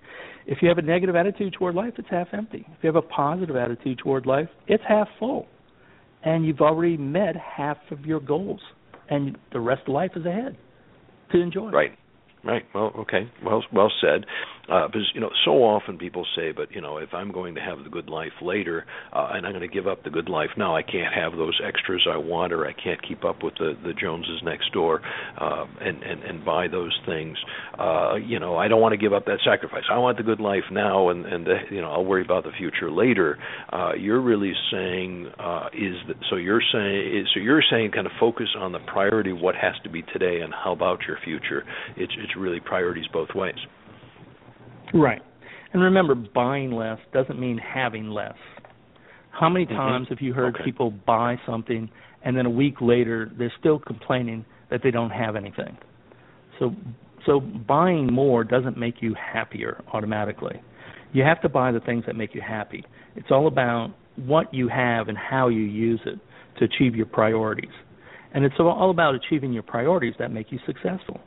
[0.46, 2.64] If you have a negative attitude toward life, it's half empty.
[2.66, 5.46] If you have a positive attitude toward life, it's half full,
[6.24, 8.60] and you've already met half of your goals,
[9.10, 10.56] and the rest of life is ahead
[11.32, 11.70] to enjoy.
[11.70, 11.92] Right.
[12.42, 12.62] Right.
[12.74, 13.28] Well, okay.
[13.44, 14.24] Well, well said.
[14.68, 17.60] Uh, because you know, so often people say, but you know, if I'm going to
[17.60, 20.50] have the good life later, uh, and I'm going to give up the good life
[20.56, 23.76] now, I can't have those extras I want, or I can't keep up with the
[23.84, 25.00] the Joneses next door,
[25.40, 27.36] uh, and and and buy those things.
[27.78, 29.84] Uh, you know, I don't want to give up that sacrifice.
[29.90, 32.52] I want the good life now, and and uh, you know, I'll worry about the
[32.58, 33.38] future later.
[33.72, 36.36] Uh, you're really saying uh, is that so?
[36.36, 39.74] You're saying is, so you're saying kind of focus on the priority, of what has
[39.84, 41.62] to be today, and how about your future?
[41.96, 43.54] It's it's really priorities both ways.
[44.96, 45.22] Right.
[45.72, 48.36] And remember, buying less doesn't mean having less.
[49.30, 49.74] How many mm-hmm.
[49.74, 50.64] times have you heard okay.
[50.64, 51.90] people buy something
[52.22, 55.76] and then a week later they're still complaining that they don't have anything?
[56.58, 56.74] So
[57.26, 60.62] so buying more doesn't make you happier automatically.
[61.12, 62.84] You have to buy the things that make you happy.
[63.16, 66.18] It's all about what you have and how you use it
[66.58, 67.70] to achieve your priorities.
[68.32, 71.20] And it's all about achieving your priorities that make you successful.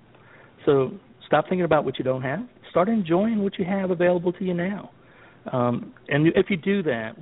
[0.66, 0.92] So
[1.26, 4.54] stop thinking about what you don't have start enjoying what you have available to you
[4.54, 4.92] now.
[5.52, 7.16] Um, and if you do that,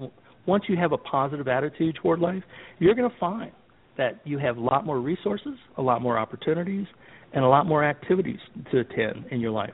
[0.45, 2.43] once you have a positive attitude toward life,
[2.79, 3.51] you're going to find
[3.97, 6.85] that you have a lot more resources, a lot more opportunities,
[7.33, 8.39] and a lot more activities
[8.71, 9.73] to attend in your life.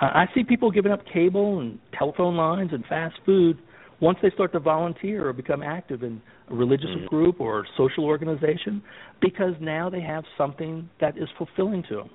[0.00, 3.58] Uh, I see people giving up cable and telephone lines and fast food
[4.00, 7.06] once they start to volunteer or become active in a religious mm-hmm.
[7.06, 8.82] group or social organization
[9.22, 12.10] because now they have something that is fulfilling to them.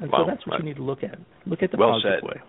[0.00, 0.24] And wow.
[0.24, 1.18] so that's what you need to look at.
[1.46, 2.28] Look at the well positive said.
[2.28, 2.40] way.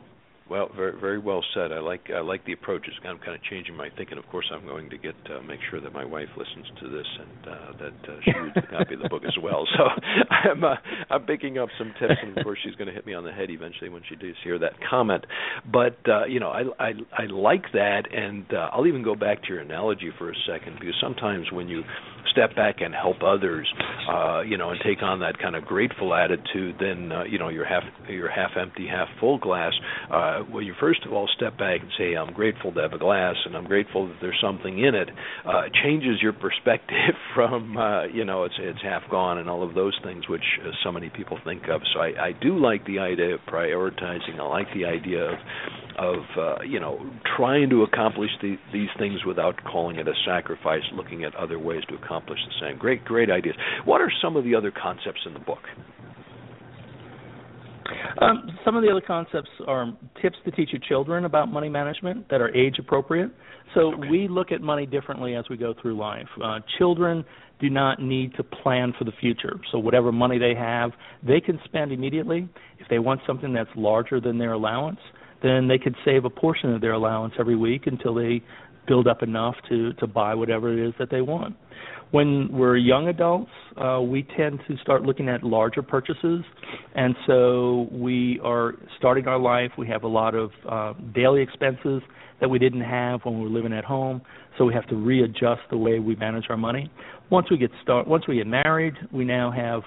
[0.51, 1.71] Well, very very well said.
[1.71, 2.93] I like I like the approaches.
[3.07, 4.17] I'm kind of changing my thinking.
[4.17, 7.07] Of course, I'm going to get uh, make sure that my wife listens to this
[7.19, 9.65] and uh, that uh, she reads a copy of the book as well.
[9.77, 9.83] So
[10.29, 10.75] I'm uh,
[11.09, 13.31] I'm picking up some tips, and of course, she's going to hit me on the
[13.31, 15.25] head eventually when she does hear that comment.
[15.71, 19.43] But uh, you know, I I I like that, and uh, I'll even go back
[19.43, 21.83] to your analogy for a second because sometimes when you
[22.31, 23.71] step back and help others,
[24.09, 27.49] uh, you know, and take on that kind of grateful attitude, then uh, you know
[27.49, 29.73] you're half you're half empty, half full glass.
[30.11, 32.97] Uh, well, you first of all step back and say, "I'm grateful to have a
[32.97, 35.09] glass, and I'm grateful that there's something in it."
[35.45, 39.73] Uh, changes your perspective from uh, you know it's it's half gone and all of
[39.73, 41.81] those things which uh, so many people think of.
[41.93, 44.39] So I, I do like the idea of prioritizing.
[44.39, 45.39] I like the idea of
[45.97, 46.99] of uh, you know
[47.37, 51.83] trying to accomplish the, these things without calling it a sacrifice, looking at other ways
[51.89, 52.77] to accomplish the same.
[52.77, 53.55] Great, great ideas.
[53.85, 55.63] What are some of the other concepts in the book?
[58.21, 62.29] Um, some of the other concepts are tips to teach your children about money management
[62.29, 63.31] that are age appropriate.
[63.73, 64.09] So okay.
[64.09, 66.27] we look at money differently as we go through life.
[66.43, 67.23] Uh, children
[67.59, 69.59] do not need to plan for the future.
[69.71, 70.91] So whatever money they have,
[71.25, 72.49] they can spend immediately.
[72.79, 74.99] If they want something that's larger than their allowance,
[75.43, 78.41] then they could save a portion of their allowance every week until they
[78.87, 81.55] build up enough to to buy whatever it is that they want.
[82.11, 86.43] When we're young adults, uh, we tend to start looking at larger purchases,
[86.93, 89.71] and so we are starting our life.
[89.77, 92.01] We have a lot of uh, daily expenses
[92.41, 94.21] that we didn't have when we were living at home,
[94.57, 96.91] so we have to readjust the way we manage our money.
[97.29, 99.81] Once we get start, once we get married, we now have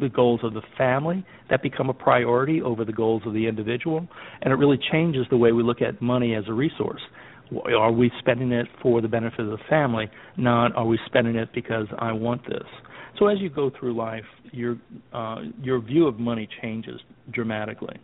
[0.00, 4.08] the goals of the family that become a priority over the goals of the individual,
[4.42, 7.02] and it really changes the way we look at money as a resource.
[7.66, 10.08] Are we spending it for the benefit of the family?
[10.36, 12.66] Not are we spending it because I want this.
[13.18, 14.76] So as you go through life, your
[15.12, 17.00] uh, your view of money changes
[17.32, 17.96] dramatically.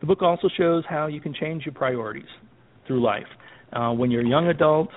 [0.00, 2.28] The book also shows how you can change your priorities
[2.86, 3.26] through life.
[3.72, 4.88] Uh, when you're a young adult,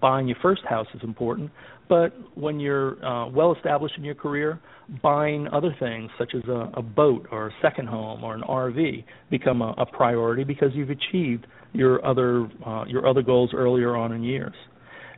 [0.00, 1.50] buying your first house is important,
[1.88, 4.60] but when you're uh, well established in your career,
[5.02, 9.04] buying other things such as a, a boat or a second home or an RV
[9.30, 14.12] become a, a priority because you've achieved your other uh, your other goals earlier on
[14.12, 14.54] in years.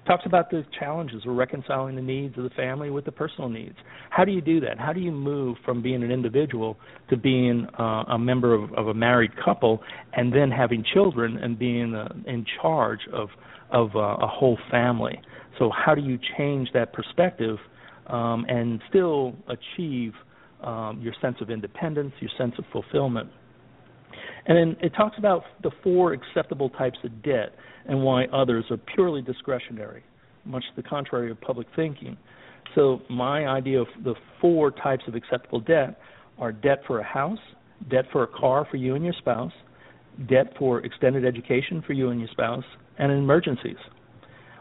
[0.04, 3.76] Talks about the challenges of reconciling the needs of the family with the personal needs.
[4.10, 4.76] How do you do that?
[4.76, 6.76] How do you move from being an individual
[7.08, 9.80] to being uh, a member of, of, a married couple,
[10.14, 13.28] and then having children and being uh, in charge of
[13.70, 15.20] of uh, a whole family?
[15.58, 17.58] So how do you change that perspective
[18.08, 20.14] um, and still achieve
[20.64, 23.30] um, your sense of independence, your sense of fulfillment?
[24.46, 27.54] And then it talks about the four acceptable types of debt
[27.86, 30.02] and why others are purely discretionary,
[30.44, 32.16] much to the contrary of public thinking.
[32.74, 35.98] So, my idea of the four types of acceptable debt
[36.38, 37.38] are debt for a house,
[37.90, 39.52] debt for a car for you and your spouse,
[40.28, 42.64] debt for extended education for you and your spouse,
[42.98, 43.76] and emergencies.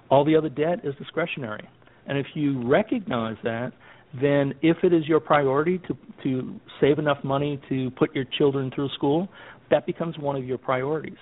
[0.10, 1.68] All the other debt is discretionary.
[2.08, 3.72] And if you recognize that,
[4.20, 8.72] then if it is your priority to to save enough money to put your children
[8.76, 9.30] through school,
[9.72, 11.18] that becomes one of your priorities.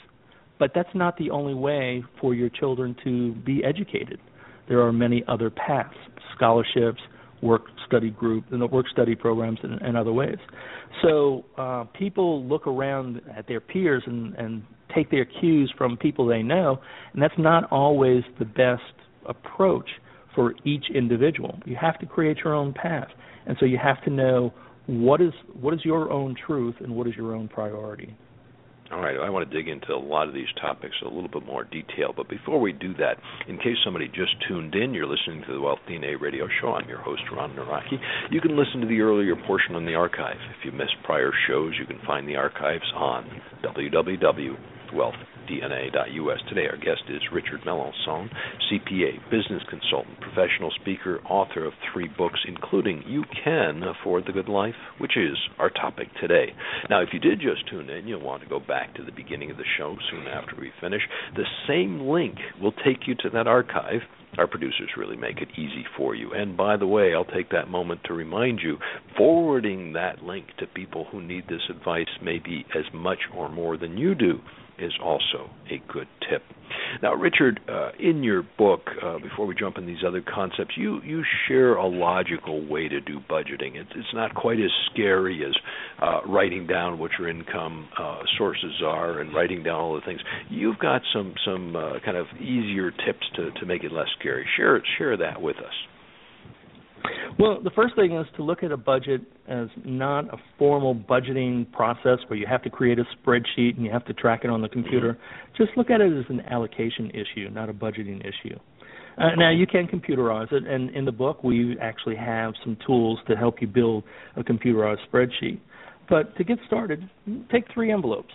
[0.60, 4.20] But that's not the only way for your children to be educated.
[4.68, 5.96] There are many other paths,
[6.36, 7.00] scholarships,
[7.42, 10.38] work study group, and work study programs, and, and other ways.
[11.02, 16.28] So uh, people look around at their peers and, and take their cues from people
[16.28, 16.80] they know,
[17.14, 18.82] and that's not always the best
[19.26, 19.90] approach
[20.36, 21.58] for each individual.
[21.66, 23.08] You have to create your own path,
[23.46, 24.54] and so you have to know
[24.88, 28.16] what is what is your own truth and what is your own priority.
[28.92, 31.30] All right, I want to dig into a lot of these topics in a little
[31.30, 32.12] bit more detail.
[32.16, 33.18] But before we do that,
[33.48, 36.74] in case somebody just tuned in, you're listening to the Wealth DNA radio show.
[36.74, 38.00] I'm your host, Ron Nawrocki.
[38.32, 40.38] You can listen to the earlier portion on the archive.
[40.58, 43.30] If you missed prior shows, you can find the archives on
[43.64, 46.40] www.wealth DNA.us.
[46.48, 48.30] Today, our guest is Richard Melancon,
[48.72, 54.50] CPA, business consultant, professional speaker, author of three books, including You Can Afford the Good
[54.50, 56.54] Life, which is our topic today.
[56.90, 59.52] Now, if you did just tune in, you'll want to go back to the beginning
[59.52, 61.02] of the show soon after we finish.
[61.36, 64.02] The same link will take you to that archive
[64.38, 66.32] our producers really make it easy for you.
[66.34, 68.78] And by the way, I'll take that moment to remind you
[69.18, 73.78] forwarding that link to people who need this advice may be as much or more
[73.78, 74.40] than you do
[74.80, 76.42] is also a good tip.
[77.02, 81.02] Now, Richard, uh, in your book, uh, before we jump in these other concepts, you
[81.04, 83.76] you share a logical way to do budgeting.
[83.76, 85.56] It's it's not quite as scary as
[86.02, 90.22] uh, writing down what your income uh, sources are and writing down all the things.
[90.50, 94.29] You've got some some uh, kind of easier tips to to make it less scary.
[94.58, 95.74] Share share that with us.
[97.38, 101.72] Well, the first thing is to look at a budget as not a formal budgeting
[101.72, 104.62] process where you have to create a spreadsheet and you have to track it on
[104.62, 105.18] the computer.
[105.58, 108.58] Just look at it as an allocation issue, not a budgeting issue.
[109.18, 113.20] Uh, now you can computerize it, and in the book we actually have some tools
[113.28, 114.04] to help you build
[114.36, 115.60] a computerized spreadsheet.
[116.10, 117.10] But to get started,
[117.52, 118.34] take three envelopes.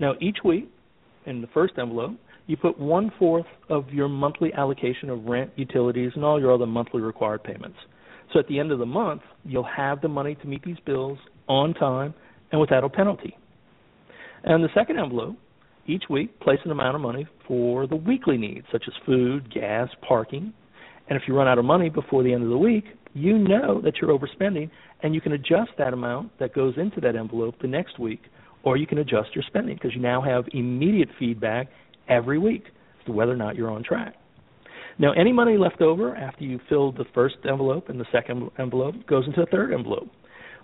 [0.00, 0.68] Now each week,
[1.26, 2.12] in the first envelope,
[2.46, 6.66] you put one fourth of your monthly allocation of rent, utilities, and all your other
[6.66, 7.78] monthly required payments.
[8.32, 11.18] So at the end of the month, you'll have the money to meet these bills
[11.48, 12.14] on time
[12.52, 13.36] and without a penalty.
[14.44, 15.36] And the second envelope,
[15.86, 19.88] each week, place an amount of money for the weekly needs, such as food, gas,
[20.06, 20.52] parking.
[21.08, 22.84] And if you run out of money before the end of the week,
[23.14, 24.70] you know that you're overspending,
[25.02, 28.22] and you can adjust that amount that goes into that envelope the next week,
[28.64, 31.68] or you can adjust your spending because you now have immediate feedback
[32.08, 32.64] every week
[33.00, 34.14] as to whether or not you're on track.
[34.98, 38.94] Now, any money left over after you fill the first envelope and the second envelope
[39.08, 40.08] goes into a third envelope.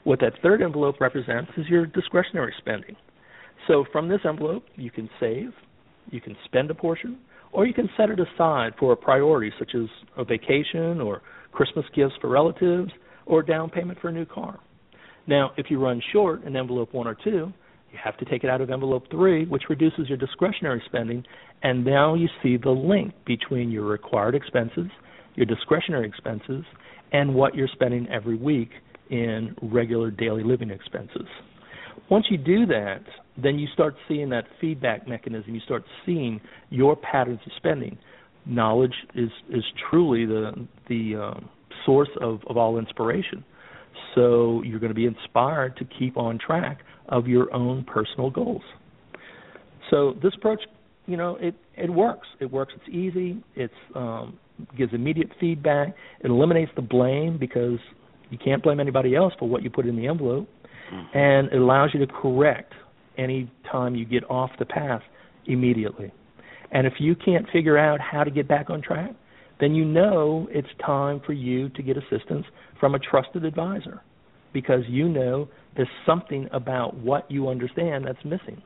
[0.05, 2.97] What that third envelope represents is your discretionary spending.
[3.68, 5.53] So from this envelope, you can save,
[6.11, 7.18] you can spend a portion,
[7.53, 11.22] or you can set it aside for a priority such as a vacation or
[11.53, 12.91] Christmas gifts for relatives
[13.26, 14.59] or down payment for a new car.
[15.26, 17.53] Now, if you run short in envelope 1 or 2,
[17.93, 21.24] you have to take it out of envelope 3, which reduces your discretionary spending,
[21.62, 24.86] and now you see the link between your required expenses,
[25.34, 26.64] your discretionary expenses,
[27.12, 28.70] and what you're spending every week
[29.11, 31.26] in regular daily living expenses.
[32.09, 33.03] Once you do that,
[33.36, 35.55] then you start seeing that feedback mechanism.
[35.55, 37.99] You start seeing your patterns of spending.
[38.47, 41.41] Knowledge is is truly the the uh,
[41.84, 43.45] source of, of all inspiration.
[44.14, 46.80] So you're going to be inspired to keep on track
[47.11, 48.63] of your own personal goals.
[49.91, 50.61] So this approach,
[51.07, 52.29] you know, it it works.
[52.41, 52.73] It works.
[52.77, 53.43] It's easy.
[53.57, 54.39] It's um,
[54.77, 55.95] gives immediate feedback.
[56.21, 57.79] It eliminates the blame because
[58.31, 60.49] you can't blame anybody else for what you put in the envelope,
[60.93, 61.19] mm-hmm.
[61.19, 62.73] and it allows you to correct
[63.19, 65.03] any time you get off the path
[65.47, 66.13] immediately.
[66.71, 69.11] And if you can't figure out how to get back on track,
[69.59, 72.47] then you know it's time for you to get assistance
[72.79, 74.01] from a trusted advisor
[74.53, 78.62] because you know there's something about what you understand that's missing.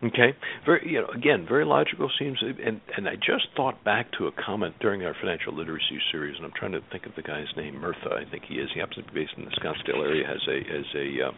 [0.00, 0.30] Okay,
[0.64, 4.32] very you know again very logical seems and and I just thought back to a
[4.32, 7.80] comment during our financial literacy series and I'm trying to think of the guy's name
[7.80, 8.70] Murtha I think he is.
[8.72, 11.32] He happens to be based in the Scottsdale area has a has a uh,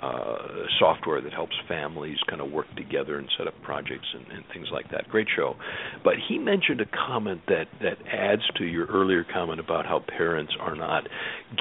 [0.00, 0.38] uh,
[0.78, 4.68] software that helps families kind of work together and set up projects and, and things
[4.72, 5.08] like that.
[5.10, 5.56] Great show.
[6.02, 10.54] But he mentioned a comment that that adds to your earlier comment about how parents
[10.58, 11.06] are not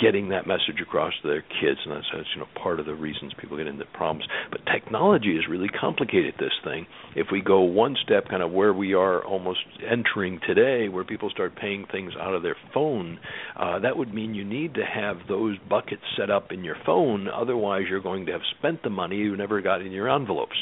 [0.01, 2.95] getting that message across to their kids and that's, that's you know part of the
[2.95, 4.25] reasons people get into problems.
[4.49, 6.87] But technology is really complicated this thing.
[7.15, 9.59] If we go one step kind of where we are almost
[9.89, 13.19] entering today, where people start paying things out of their phone,
[13.55, 17.27] uh, that would mean you need to have those buckets set up in your phone.
[17.27, 20.55] Otherwise, you're going to have spent the money you never got in your envelopes.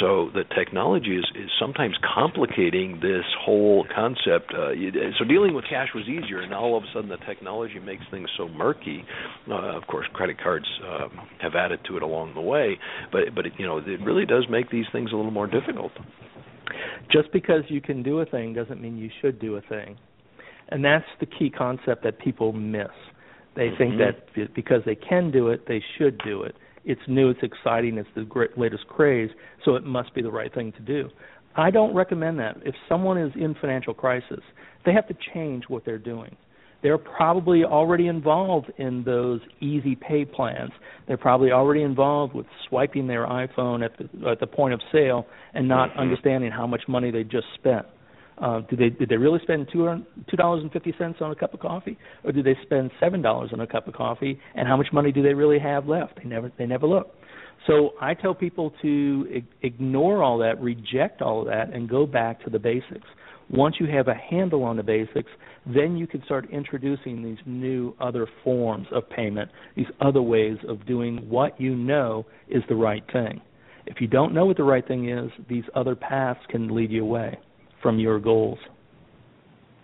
[0.00, 4.52] So the technology is, is sometimes complicating this whole concept.
[4.52, 4.72] Uh,
[5.18, 8.04] so dealing with cash was easier, and now all of a sudden the technology makes
[8.10, 9.04] things so murky.
[9.48, 11.08] Uh, of course, credit cards uh,
[11.40, 12.78] have added to it along the way,
[13.12, 15.92] but but it, you know it really does make these things a little more difficult.
[17.10, 19.96] Just because you can do a thing doesn't mean you should do a thing.
[20.68, 22.88] And that's the key concept that people miss.
[23.54, 23.76] They mm-hmm.
[23.76, 26.56] think that because they can do it, they should do it.
[26.84, 29.30] It's new, it's exciting, it's the great, latest craze,
[29.64, 31.08] so it must be the right thing to do.
[31.56, 32.58] I don't recommend that.
[32.64, 34.40] If someone is in financial crisis,
[34.84, 36.36] they have to change what they're doing
[36.82, 40.70] they're probably already involved in those easy pay plans.
[41.06, 45.26] They're probably already involved with swiping their iPhone at the at the point of sale
[45.54, 46.00] and not mm-hmm.
[46.00, 47.86] understanding how much money they just spent.
[48.38, 51.34] Uh, did they did they really spend two two dollars and fifty cents on a
[51.34, 54.38] cup of coffee, or did they spend seven dollars on a cup of coffee?
[54.54, 56.16] And how much money do they really have left?
[56.16, 57.14] They never they never look.
[57.66, 62.44] So I tell people to ignore all that, reject all of that, and go back
[62.44, 63.08] to the basics.
[63.50, 65.30] Once you have a handle on the basics,
[65.66, 70.84] then you can start introducing these new other forms of payment, these other ways of
[70.86, 73.40] doing what you know is the right thing.
[73.86, 77.04] If you don't know what the right thing is, these other paths can lead you
[77.04, 77.38] away
[77.82, 78.58] from your goals.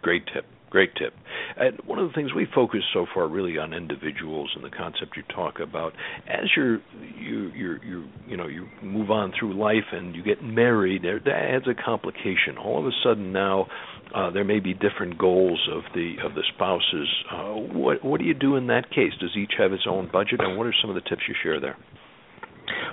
[0.03, 0.45] Great tip.
[0.73, 1.13] Great tip.
[1.59, 5.19] And one of the things we focus so far really on individuals and the concept
[5.19, 5.93] you talk about
[6.27, 6.79] as you're
[7.21, 11.21] you you you you know you move on through life and you get married there
[11.21, 12.57] that adds a complication.
[12.57, 13.67] All of a sudden now
[14.15, 17.09] uh, there may be different goals of the of the spouses.
[17.31, 19.13] Uh, what what do you do in that case?
[19.21, 21.61] Does each have its own budget, and what are some of the tips you share
[21.61, 21.77] there?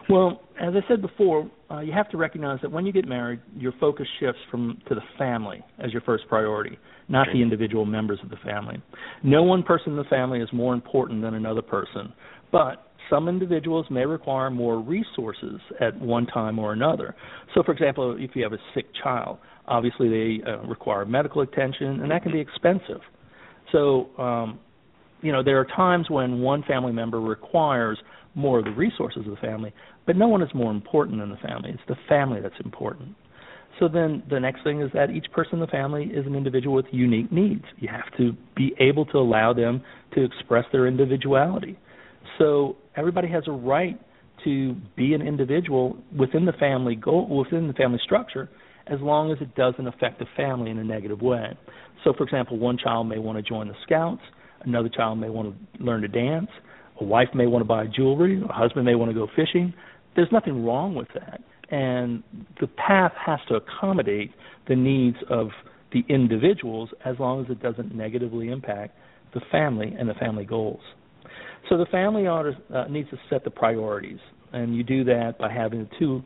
[0.10, 3.40] Well, as I said before, uh, you have to recognize that when you get married,
[3.56, 8.20] your focus shifts from to the family as your first priority, not the individual members
[8.24, 8.82] of the family.
[9.24, 12.12] No one person in the family is more important than another person,
[12.52, 17.16] but some individuals may require more resources at one time or another.
[17.56, 22.02] So, for example, if you have a sick child, obviously they uh, require medical attention,
[22.02, 23.02] and that can be expensive.
[23.72, 24.60] So, um,
[25.22, 27.98] you know, there are times when one family member requires
[28.40, 29.74] more of the resources of the family,
[30.06, 31.72] but no one is more important than the family.
[31.72, 33.16] It's the family that's important.
[33.80, 36.76] So then the next thing is that each person in the family is an individual
[36.76, 37.64] with unique needs.
[37.78, 39.82] You have to be able to allow them
[40.16, 41.78] to express their individuality.
[42.38, 44.00] So everybody has a right
[44.44, 48.50] to be an individual within the family goal within the family structure
[48.88, 51.58] as long as it doesn't affect the family in a negative way.
[52.04, 54.22] So for example, one child may want to join the scouts,
[54.62, 56.50] another child may want to learn to dance,
[57.00, 59.74] a wife may want to buy jewelry, a husband may want to go fishing.
[60.16, 61.42] There's nothing wrong with that.
[61.72, 62.24] And
[62.60, 64.32] the path has to accommodate
[64.68, 65.50] the needs of
[65.94, 68.96] the individuals as long as it doesn't negatively impact
[69.34, 70.82] the family and the family goals.
[71.70, 74.20] So the family uh, needs to set the priorities,
[74.54, 76.24] and you do that by having the two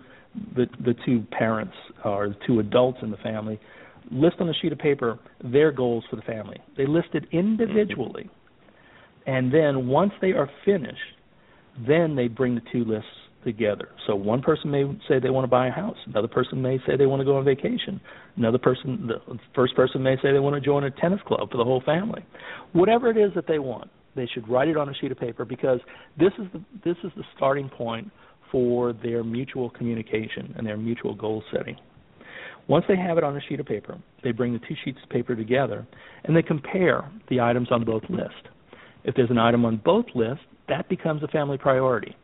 [0.55, 3.59] the the two parents or the two adults in the family
[4.11, 6.57] list on a sheet of paper their goals for the family.
[6.78, 8.30] They list it individually,
[9.26, 10.99] and then once they are finished,
[11.88, 13.09] then they bring the two lists
[13.43, 13.89] together.
[14.07, 16.95] So one person may say they want to buy a house, another person may say
[16.97, 17.99] they want to go on vacation,
[18.38, 21.57] another person, the first person may say they want to join a tennis club for
[21.57, 22.26] the whole family.
[22.71, 25.43] Whatever it is that they want, they should write it on a sheet of paper
[25.43, 25.80] because
[26.17, 28.11] this is the this is the starting point
[28.51, 31.76] for their mutual communication and their mutual goal setting.
[32.67, 35.09] Once they have it on a sheet of paper, they bring the two sheets of
[35.09, 35.86] paper together
[36.24, 38.47] and they compare the items on both lists.
[39.04, 42.16] If there's an item on both lists, that becomes a family priority.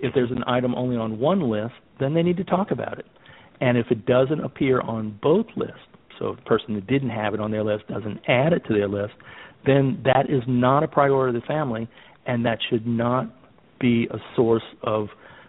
[0.00, 3.06] If there's an item only on one list, then they need to talk about it.
[3.60, 5.78] And if it doesn't appear on both lists,
[6.18, 8.74] so if the person that didn't have it on their list doesn't add it to
[8.74, 9.14] their list,
[9.66, 11.88] then that is not a priority of the family,
[12.26, 13.34] and that should not
[13.80, 15.08] be a source of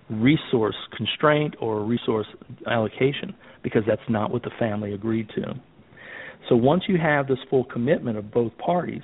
[0.10, 2.28] resource constraint or resource
[2.68, 5.54] allocation because that's not what the family agreed to.
[6.48, 9.02] So once you have this full commitment of both parties,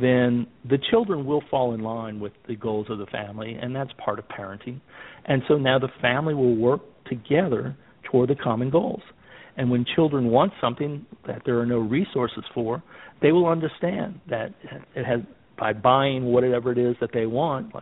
[0.00, 3.90] then the children will fall in line with the goals of the family, and that's
[4.04, 4.80] part of parenting.
[5.26, 7.76] And so now the family will work together
[8.10, 9.02] toward the common goals.
[9.56, 12.82] And when children want something that there are no resources for,
[13.22, 14.52] they will understand that
[14.94, 15.20] it has
[15.56, 17.72] by buying whatever it is that they want,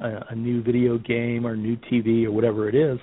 [0.00, 2.98] a, a new video game or new TV or whatever it is,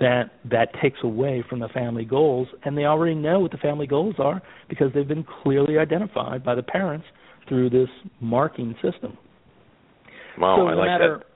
[0.00, 3.86] that that takes away from the family goals, and they already know what the family
[3.86, 7.06] goals are because they've been clearly identified by the parents
[7.48, 7.88] through this
[8.20, 9.16] marking system.
[10.38, 11.26] Wow, so I like matter, that.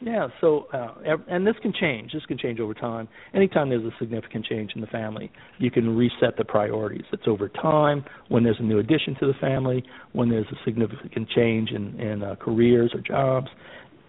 [0.00, 0.94] Yeah, so uh,
[1.28, 2.12] and this can change.
[2.12, 3.08] This can change over time.
[3.32, 7.04] Anytime there's a significant change in the family, you can reset the priorities.
[7.12, 9.82] It's over time when there's a new addition to the family,
[10.12, 13.46] when there's a significant change in, in uh, careers or jobs.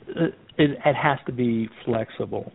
[0.07, 2.51] It, it, it has to be flexible,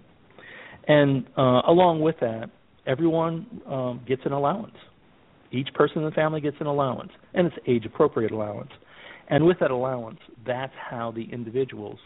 [0.87, 2.51] and uh, along with that,
[2.87, 4.77] everyone um, gets an allowance.
[5.53, 8.71] Each person in the family gets an allowance, and it's age appropriate allowance.
[9.29, 11.99] And with that allowance, that's how the individuals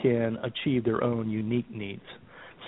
[0.00, 2.02] can achieve their own unique needs.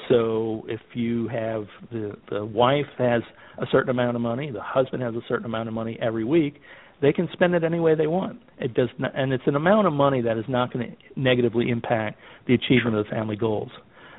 [0.08, 3.22] So if you have the the wife has
[3.58, 6.60] a certain amount of money, the husband has a certain amount of money every week,
[7.00, 8.40] they can spend it any way they want.
[8.58, 11.70] It does not, and it's an amount of money that is not going to negatively
[11.70, 13.70] impact the achievement of the family goals.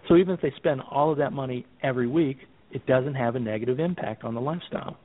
[0.08, 2.38] So even if they spend all of that money every week,
[2.72, 4.98] it doesn't have a negative impact on the lifestyle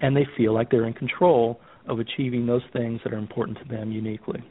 [0.00, 3.64] and they feel like they're in control of achieving those things that are important to
[3.64, 4.42] them uniquely.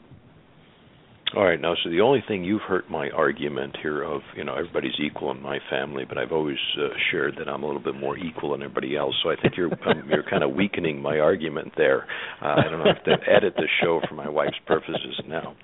[1.36, 4.54] All right, now, so the only thing you've hurt my argument here of, you know,
[4.54, 7.96] everybody's equal in my family, but I've always uh, shared that I'm a little bit
[7.96, 9.14] more equal than everybody else.
[9.22, 12.06] So I think you're um, you're kind of weakening my argument there.
[12.40, 15.54] Uh, I don't know have to edit the show for my wife's purposes now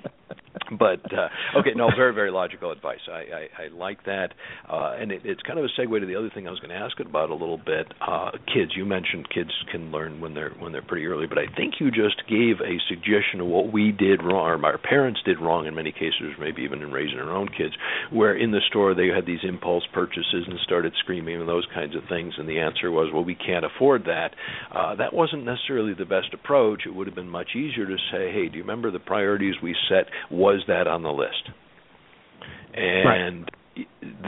[0.78, 3.00] but uh, okay, no, very very logical advice.
[3.08, 4.28] I I, I like that,
[4.70, 6.70] uh, and it, it's kind of a segue to the other thing I was going
[6.70, 7.92] to ask about a little bit.
[8.00, 11.46] Uh, kids, you mentioned kids can learn when they're when they're pretty early, but I
[11.54, 15.40] think you just gave a suggestion of what we did wrong, or our parents did
[15.40, 17.74] wrong in many cases, maybe even in raising our own kids,
[18.10, 21.96] where in the store they had these impulse purchases and started screaming and those kinds
[21.96, 24.30] of things, and the answer was, well, we can't afford that.
[24.74, 26.82] Uh, that wasn't necessarily the best approach.
[26.86, 29.74] It would have been much easier to say, hey, do you remember the priorities we
[29.88, 30.06] set?
[30.30, 31.50] Was that on the list?
[32.74, 33.44] And right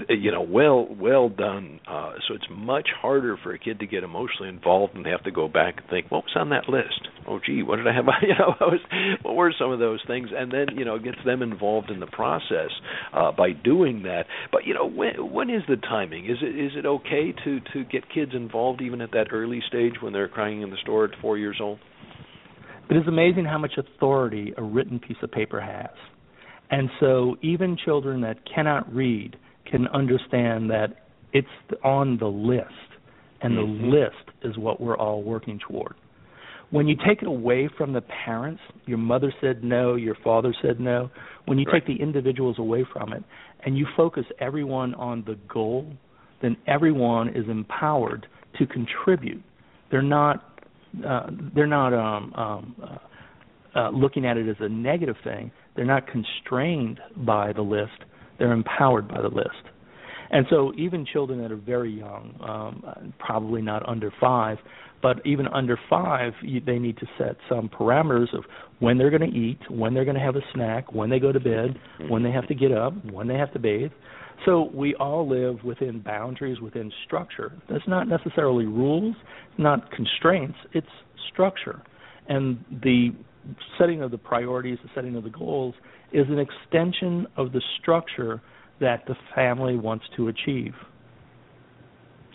[0.09, 1.81] you know well well done.
[1.87, 5.31] Uh so it's much harder for a kid to get emotionally involved and have to
[5.31, 7.09] go back and think what was on that list?
[7.29, 8.07] Oh gee what did i have?
[8.23, 8.81] You know what, was,
[9.23, 10.29] what were some of those things?
[10.37, 12.71] And then you know it gets them involved in the process
[13.13, 14.25] uh by doing that.
[14.51, 16.27] But you know when when is the timing?
[16.27, 19.95] Is it is it okay to to get kids involved even at that early stage
[20.01, 21.79] when they're crying in the store at 4 years old?
[22.91, 25.91] It is amazing how much authority a written piece of paper has.
[26.71, 29.37] And so even children that cannot read
[29.71, 31.49] can understand that it's
[31.85, 32.71] on the list,
[33.43, 33.91] and the mm-hmm.
[33.91, 35.95] list is what we're all working toward.
[36.71, 40.81] When you take it away from the parents, your mother said no, your father said
[40.81, 41.11] no,
[41.45, 41.85] when you right.
[41.87, 43.23] take the individuals away from it
[43.65, 45.87] and you focus everyone on the goal,
[46.43, 48.27] then everyone is empowered
[48.59, 49.43] to contribute.
[49.91, 50.57] They're not
[51.07, 55.51] uh, they're not um, um, uh, uh, looking at it as a negative thing.
[55.77, 58.05] They're not constrained by the list.
[58.39, 59.51] They're empowered by the list.
[60.31, 64.59] And so, even children that are very young, um, probably not under five,
[65.01, 68.45] but even under five, you, they need to set some parameters of
[68.81, 71.31] when they're going to eat, when they're going to have a snack, when they go
[71.31, 73.93] to bed, when they have to get up, when they have to bathe.
[74.45, 77.53] So we all live within boundaries, within structure.
[77.71, 79.15] That's not necessarily rules,
[79.59, 80.87] not constraints, it's
[81.33, 81.83] structure.
[82.29, 83.11] And the
[83.79, 85.75] setting of the priorities, the setting of the goals,
[86.13, 88.43] is an extension of the structure
[88.81, 90.75] that the family wants to achieve.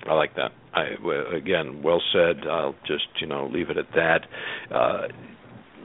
[0.08, 0.52] I like that.
[0.74, 0.96] I
[1.36, 2.48] again, well said.
[2.50, 4.22] I'll just you know leave it at that.
[4.74, 5.08] Uh,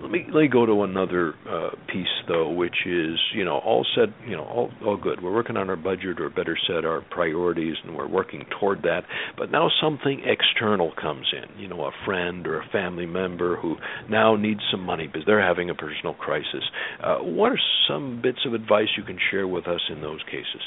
[0.03, 3.87] let me let me go to another uh, piece though, which is you know all
[3.95, 5.23] said you know all all good.
[5.23, 9.03] We're working on our budget, or better said, our priorities, and we're working toward that.
[9.39, 11.61] But now something external comes in.
[11.61, 13.77] You know, a friend or a family member who
[14.09, 16.63] now needs some money because they're having a personal crisis.
[17.03, 20.63] Uh, what are some bits of advice you can share with us in those cases?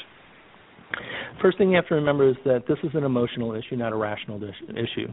[1.42, 3.96] First thing you have to remember is that this is an emotional issue, not a
[3.96, 5.08] rational issue.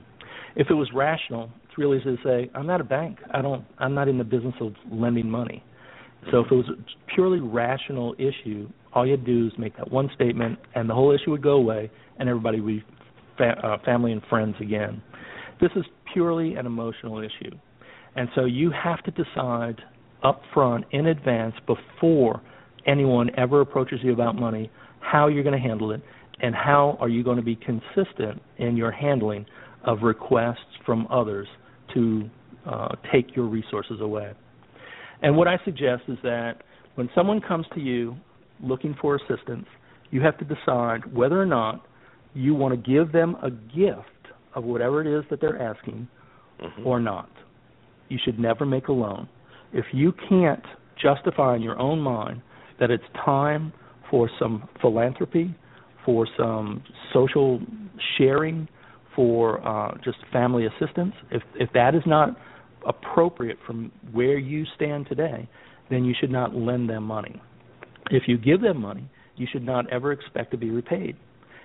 [0.56, 3.18] If it was rational, really easy to say, "I'm not a bank.
[3.32, 3.64] I don't.
[3.78, 5.62] I'm not in the business of lending money."
[6.30, 10.10] So if it was a purely rational issue, all you'd do is make that one
[10.14, 12.84] statement, and the whole issue would go away, and everybody would be
[13.36, 15.02] fa- uh, family and friends again.
[15.60, 17.54] This is purely an emotional issue,
[18.16, 19.80] and so you have to decide
[20.22, 22.40] up front in advance before
[22.86, 24.70] anyone ever approaches you about money
[25.00, 26.00] how you're going to handle it
[26.40, 29.46] and how are you going to be consistent in your handling
[29.84, 31.46] of requests from others
[31.96, 32.30] to
[32.66, 34.32] uh, take your resources away.
[35.22, 36.62] And what I suggest is that
[36.94, 38.16] when someone comes to you
[38.62, 39.66] looking for assistance,
[40.10, 41.86] you have to decide whether or not
[42.34, 46.06] you want to give them a gift of whatever it is that they're asking
[46.62, 46.86] mm-hmm.
[46.86, 47.30] or not.
[48.08, 49.28] You should never make a loan.
[49.72, 50.64] If you can't
[51.02, 52.40] justify in your own mind
[52.78, 53.72] that it's time
[54.10, 55.54] for some philanthropy,
[56.04, 56.82] for some
[57.12, 57.60] social
[58.16, 58.68] sharing,
[59.16, 62.36] for uh, just family assistance, if if that is not
[62.86, 65.48] appropriate from where you stand today,
[65.90, 67.40] then you should not lend them money.
[68.10, 71.16] If you give them money, you should not ever expect to be repaid.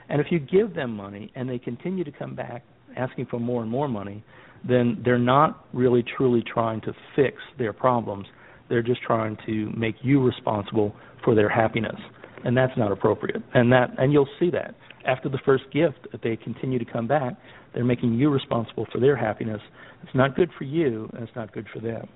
[0.09, 2.63] And if you give them money and they continue to come back
[2.97, 4.23] asking for more and more money,
[4.67, 8.25] then they're not really truly trying to fix their problems.
[8.67, 11.99] They're just trying to make you responsible for their happiness
[12.43, 13.41] and that's not appropriate.
[13.53, 14.75] And that and you'll see that
[15.05, 17.33] after the first gift, if they continue to come back,
[17.73, 19.61] they're making you responsible for their happiness.
[20.03, 22.07] It's not good for you, and it's not good for them.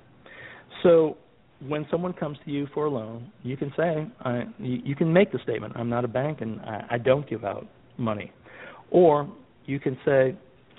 [0.83, 1.17] So
[1.67, 5.11] when someone comes to you for a loan, you can say, I, you, you can
[5.11, 7.67] make the statement, I'm not a bank and I, I don't give out
[7.97, 8.31] money.
[8.91, 9.29] Or
[9.65, 10.35] you can say,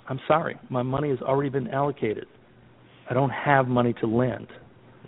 [0.08, 2.26] I'm sorry, my money has already been allocated.
[3.10, 4.48] I don't have money to lend.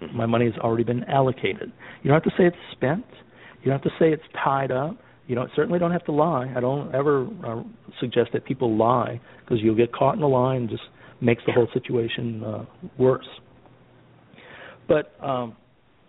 [0.01, 0.17] Mm-hmm.
[0.17, 1.73] My money has already been allocated.
[2.03, 3.05] You don't have to say it's spent.
[3.63, 4.97] You don't have to say it's tied up.
[5.29, 6.53] You don't certainly don't have to lie.
[6.57, 7.63] I don't ever uh,
[8.01, 10.83] suggest that people lie because you'll get caught in a lie and just
[11.21, 12.65] makes the whole situation uh,
[12.99, 13.29] worse.
[14.89, 15.55] But um,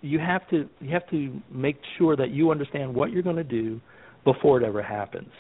[0.02, 3.44] you have to you have to make sure that you understand what you're going to
[3.44, 3.82] do
[4.24, 5.32] before it ever happens,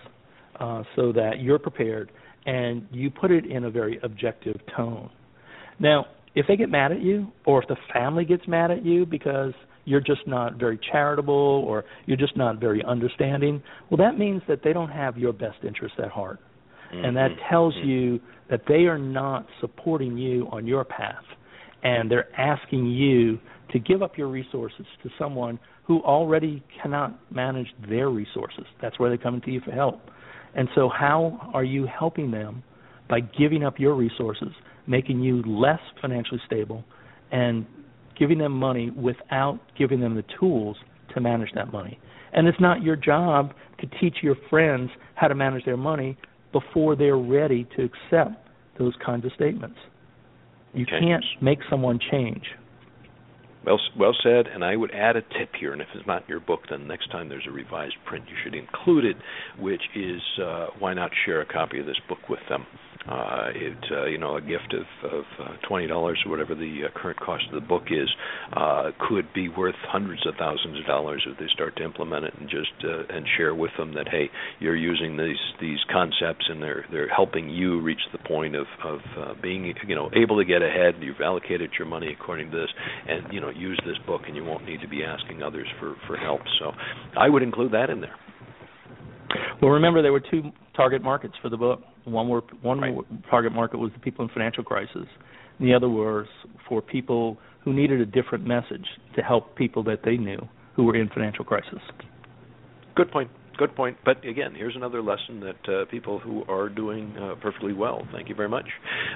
[0.59, 2.11] uh, so that you're prepared
[2.45, 5.09] and you put it in a very objective tone.
[5.79, 6.05] Now,
[6.35, 9.53] if they get mad at you, or if the family gets mad at you because
[9.89, 11.33] you're just not very charitable
[11.67, 15.57] or you're just not very understanding, well, that means that they don't have your best
[15.65, 16.39] interest at heart.
[16.93, 17.05] Mm-hmm.
[17.05, 17.49] And that mm-hmm.
[17.49, 17.89] tells mm-hmm.
[17.89, 18.19] you
[18.51, 21.23] that they are not supporting you on your path.
[21.81, 23.39] And they're asking you
[23.71, 28.65] to give up your resources to someone who already cannot manage their resources.
[28.81, 30.01] That's where they come to you for help.
[30.55, 32.63] And so, how are you helping them
[33.07, 34.49] by giving up your resources,
[34.87, 36.83] making you less financially stable,
[37.31, 37.65] and
[38.19, 40.77] giving them money without giving them the tools
[41.13, 41.97] to manage that money.
[42.33, 46.17] And it's not your job to teach your friends how to manage their money
[46.51, 48.47] before they're ready to accept
[48.77, 49.77] those kinds of statements.
[50.73, 52.43] You can't make someone change.
[53.65, 54.47] Well, well said.
[54.47, 55.73] And I would add a tip here.
[55.73, 58.35] And if it's not in your book, then next time there's a revised print, you
[58.43, 59.17] should include it,
[59.59, 62.65] which is uh, why not share a copy of this book with them?
[63.07, 66.81] Uh, it uh, you know a gift of, of uh, twenty dollars or whatever the
[66.85, 68.09] uh, current cost of the book is
[68.53, 72.33] uh, could be worth hundreds of thousands of dollars if they start to implement it
[72.37, 74.29] and just uh, and share with them that hey
[74.59, 78.99] you're using these these concepts and they're they're helping you reach the point of of
[79.17, 82.69] uh, being you know able to get ahead you've allocated your money according to this
[83.07, 85.95] and you know use this book and you won't need to be asking others for
[86.05, 86.73] for help so
[87.17, 88.15] I would include that in there.
[89.61, 91.81] Well, remember there were two target markets for the book.
[92.05, 92.95] One were one right.
[93.29, 95.05] target market was the people in financial crisis.
[95.57, 96.25] And the other was
[96.67, 100.39] for people who needed a different message to help people that they knew
[100.75, 101.79] who were in financial crisis.
[102.95, 103.29] Good point
[103.59, 103.97] good point.
[104.03, 108.29] But again, here's another lesson that uh, people who are doing uh, perfectly well, thank
[108.29, 108.65] you very much,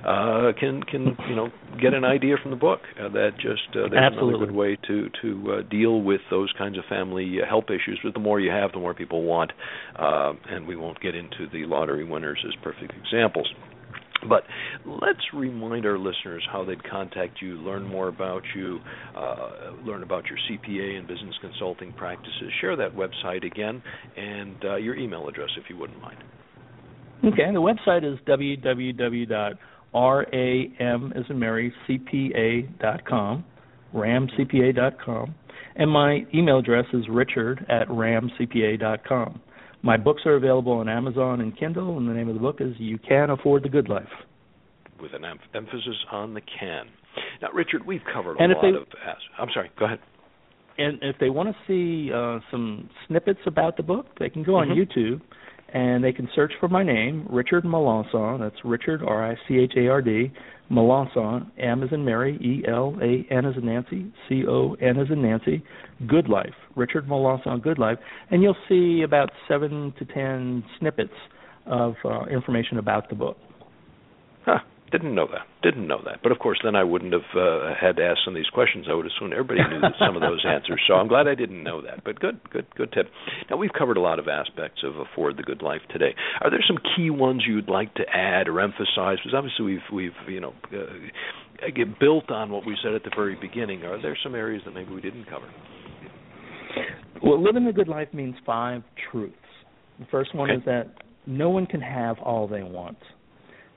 [0.05, 1.47] uh, can can you know
[1.81, 2.81] get an idea from the book.
[2.99, 4.35] Uh, that just uh, that's Absolutely.
[4.35, 7.99] another good way to to uh, deal with those kinds of family help issues.
[8.03, 9.51] But the more you have, the more people want,
[9.97, 13.47] and we won't get into the lottery winners as perfect examples.
[14.29, 14.43] But
[14.85, 18.79] let's remind our listeners how they'd contact you, learn more about you,
[19.15, 22.51] uh, learn about your CPA and business consulting practices.
[22.61, 23.81] Share that website again
[24.17, 26.17] and uh, your email address if you wouldn't mind.
[27.25, 29.57] Okay, the website is www.ram
[31.39, 33.45] Mary CPA.com,
[33.95, 35.35] ramcpa.com,
[35.75, 39.41] and my email address is richard at ramcpa.com.
[39.83, 42.73] My books are available on Amazon and Kindle, and the name of the book is
[42.77, 44.07] You Can Afford the Good Life.
[45.01, 46.85] With an em- emphasis on the can.
[47.41, 48.87] Now, Richard, we've covered and a lot they, of.
[49.37, 49.69] I'm sorry.
[49.77, 49.99] Go ahead.
[50.77, 54.55] And if they want to see uh, some snippets about the book, they can go
[54.55, 54.99] on mm-hmm.
[54.99, 55.21] YouTube
[55.73, 58.39] and they can search for my name, Richard Melancon.
[58.39, 60.31] That's Richard R I C H A R D
[60.71, 61.49] Melancon.
[61.57, 65.21] M in Mary, E L A N as in Nancy, C O N as in
[65.21, 65.63] Nancy.
[66.07, 67.97] Good Life, Richard Melancon Good Life,
[68.29, 71.13] and you'll see about seven to ten snippets
[71.65, 73.37] of uh, information about the book.
[74.45, 74.59] Huh.
[74.93, 75.47] Didn't know that.
[75.63, 76.21] Didn't know that.
[76.21, 78.85] But of course, then I wouldn't have uh, had to ask some of these questions.
[78.87, 80.79] I would assume everybody knew some of those answers.
[80.87, 82.03] So I'm glad I didn't know that.
[82.03, 83.07] But good, good, good tip.
[83.49, 86.13] Now we've covered a lot of aspects of afford the good life today.
[86.41, 89.17] Are there some key ones you'd like to add or emphasize?
[89.17, 93.11] Because obviously we've we've you know uh, get built on what we said at the
[93.15, 93.85] very beginning.
[93.85, 95.49] Are there some areas that maybe we didn't cover?
[97.23, 99.33] Well, living the good life means five truths.
[99.99, 100.59] The first one okay.
[100.59, 100.87] is that
[101.25, 102.97] no one can have all they want.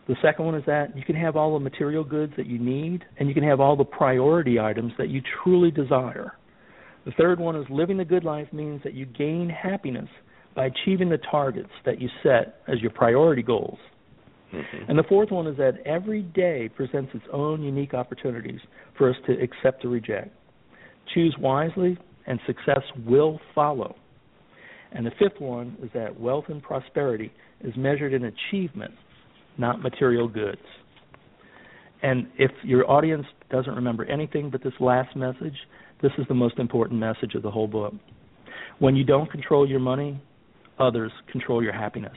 [0.09, 3.05] The second one is that you can have all the material goods that you need,
[3.19, 6.35] and you can have all the priority items that you truly desire.
[7.05, 10.09] The third one is living the good life means that you gain happiness
[10.55, 13.79] by achieving the targets that you set as your priority goals.
[14.53, 14.91] Mm-hmm.
[14.91, 18.61] And the fourth one is that every day presents its own unique opportunities
[18.97, 20.31] for us to accept or reject.
[21.15, 23.97] Choose wisely, and success will follow.
[24.93, 28.95] And the fifth one is that wealth and prosperity is measured in achievement
[29.59, 30.61] not material goods.
[32.03, 35.57] And if your audience doesn't remember anything but this last message,
[36.03, 37.95] this is the most important message of the whole book.
[38.79, 40.21] When you don't control your money,
[40.79, 42.17] others control your happiness.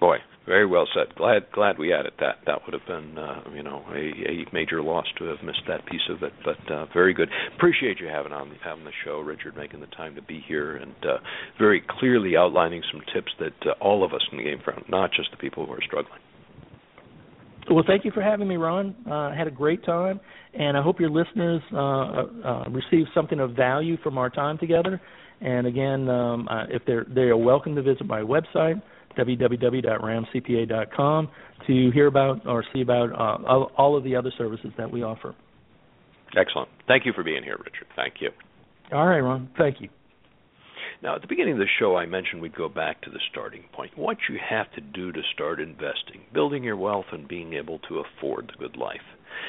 [0.00, 0.16] Boy,
[0.46, 1.14] very well said.
[1.16, 2.38] Glad glad we added that.
[2.46, 5.86] That would have been uh, you know a, a major loss to have missed that
[5.86, 6.32] piece of it.
[6.44, 7.28] But uh, very good.
[7.56, 10.94] Appreciate you having on having the show, Richard, making the time to be here and
[11.02, 11.18] uh,
[11.58, 15.10] very clearly outlining some tips that uh, all of us in the game from, not
[15.12, 16.18] just the people who are struggling.
[17.70, 18.94] Well, thank you for having me, Ron.
[19.06, 20.20] Uh, I had a great time,
[20.52, 25.00] and I hope your listeners uh, uh, receive something of value from our time together.
[25.40, 28.80] And again, um, uh, if they're they are welcome to visit my website
[29.16, 31.28] www.ramcpa.com
[31.66, 33.38] to hear about or see about uh,
[33.76, 35.34] all of the other services that we offer.
[36.36, 36.68] Excellent.
[36.88, 37.86] Thank you for being here, Richard.
[37.94, 38.30] Thank you.
[38.92, 39.50] All right, Ron.
[39.58, 39.88] Thank you.
[41.02, 43.64] Now, at the beginning of the show, I mentioned we'd go back to the starting
[43.72, 43.98] point.
[43.98, 47.98] What you have to do to start investing, building your wealth, and being able to
[47.98, 49.00] afford the good life.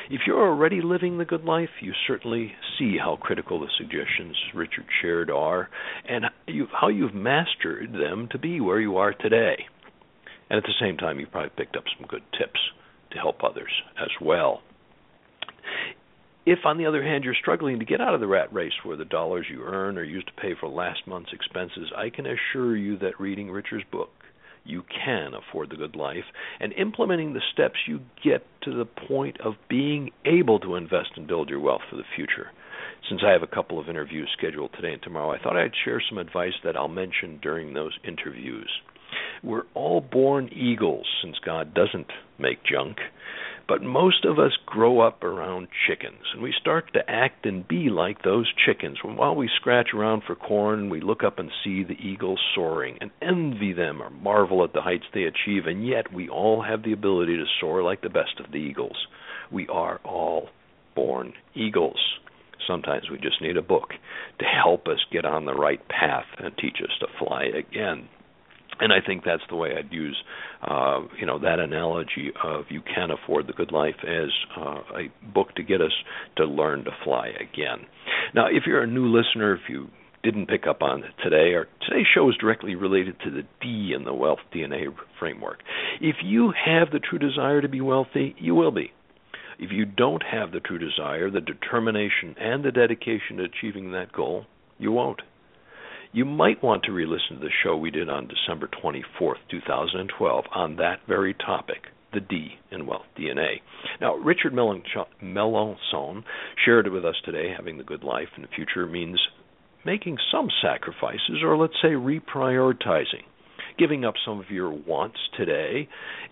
[0.09, 4.85] If you're already living the good life, you certainly see how critical the suggestions Richard
[4.99, 5.69] shared are
[6.09, 6.25] and
[6.71, 9.67] how you've mastered them to be where you are today.
[10.49, 12.59] And at the same time, you've probably picked up some good tips
[13.11, 14.63] to help others as well.
[16.45, 18.97] If, on the other hand, you're struggling to get out of the rat race where
[18.97, 22.75] the dollars you earn are used to pay for last month's expenses, I can assure
[22.75, 24.09] you that reading Richard's book
[24.65, 26.23] you can afford the good life,
[26.59, 31.27] and implementing the steps you get to the point of being able to invest and
[31.27, 32.51] build your wealth for the future.
[33.09, 36.01] Since I have a couple of interviews scheduled today and tomorrow, I thought I'd share
[36.07, 38.69] some advice that I'll mention during those interviews.
[39.43, 42.97] We're all born eagles since God doesn't make junk.
[43.65, 47.89] But most of us grow up around chickens, and we start to act and be
[47.89, 48.97] like those chickens.
[49.03, 52.97] And while we scratch around for corn, we look up and see the eagles soaring
[52.99, 56.83] and envy them or marvel at the heights they achieve, and yet we all have
[56.83, 59.07] the ability to soar like the best of the eagles.
[59.49, 60.49] We are all
[60.93, 61.99] born eagles.
[62.67, 63.91] Sometimes we just need a book
[64.39, 68.09] to help us get on the right path and teach us to fly again
[68.83, 70.17] and I think that's the way I'd use,
[70.61, 75.33] uh, you know, that analogy of you can't afford the good life as uh, a
[75.33, 75.93] book to get us
[76.35, 77.87] to learn to fly again.
[78.35, 79.87] Now, if you're a new listener, if you
[80.21, 84.03] didn't pick up on today, or today's show is directly related to the D in
[84.03, 85.59] the Wealth DNA framework.
[86.01, 88.91] If you have the true desire to be wealthy, you will be.
[89.59, 94.11] If you don't have the true desire, the determination, and the dedication to achieving that
[94.11, 94.45] goal,
[94.77, 95.21] you won't
[96.13, 100.45] you might want to re listen to the show we did on December 24th, 2012,
[100.53, 103.55] on that very topic the D in Wealth DNA.
[103.99, 106.23] Now, Richard Melancon
[106.63, 107.51] shared it with us today.
[107.55, 109.19] Having the good life in the future means
[109.83, 113.25] making some sacrifices, or let's say reprioritizing.
[113.77, 115.87] Giving up some of your wants today.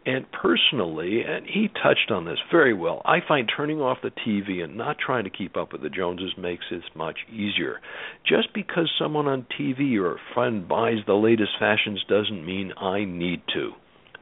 [0.06, 4.64] And personally, and he touched on this very well, I find turning off the TV
[4.64, 7.80] and not trying to keep up with the Joneses makes it much easier.
[8.28, 13.06] Just because someone on TV or a friend buys the latest fashions doesn't mean I
[13.06, 13.72] need to.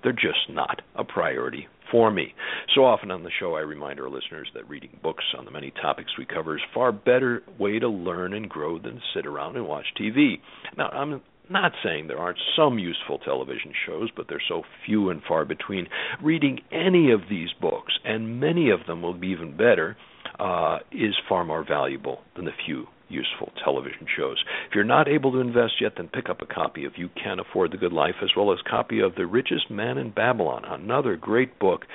[0.04, 2.34] They're just not a priority for me.
[2.76, 5.72] So often on the show, I remind our listeners that reading books on the many
[5.82, 9.56] topics we cover is far better way to learn and grow than to sit around
[9.56, 10.36] and watch TV.
[10.78, 15.22] Now, I'm not saying there aren't some useful television shows, but they're so few and
[15.28, 15.88] far between.
[16.22, 19.98] Reading any of these books, and many of them will be even better,
[20.40, 24.38] uh, is far more valuable than the few useful television shows.
[24.70, 27.40] If you're not able to invest yet, then pick up a copy of You Can't
[27.40, 30.64] Afford the Good Life, as well as a copy of The Richest Man in Babylon,
[30.66, 31.86] another great book,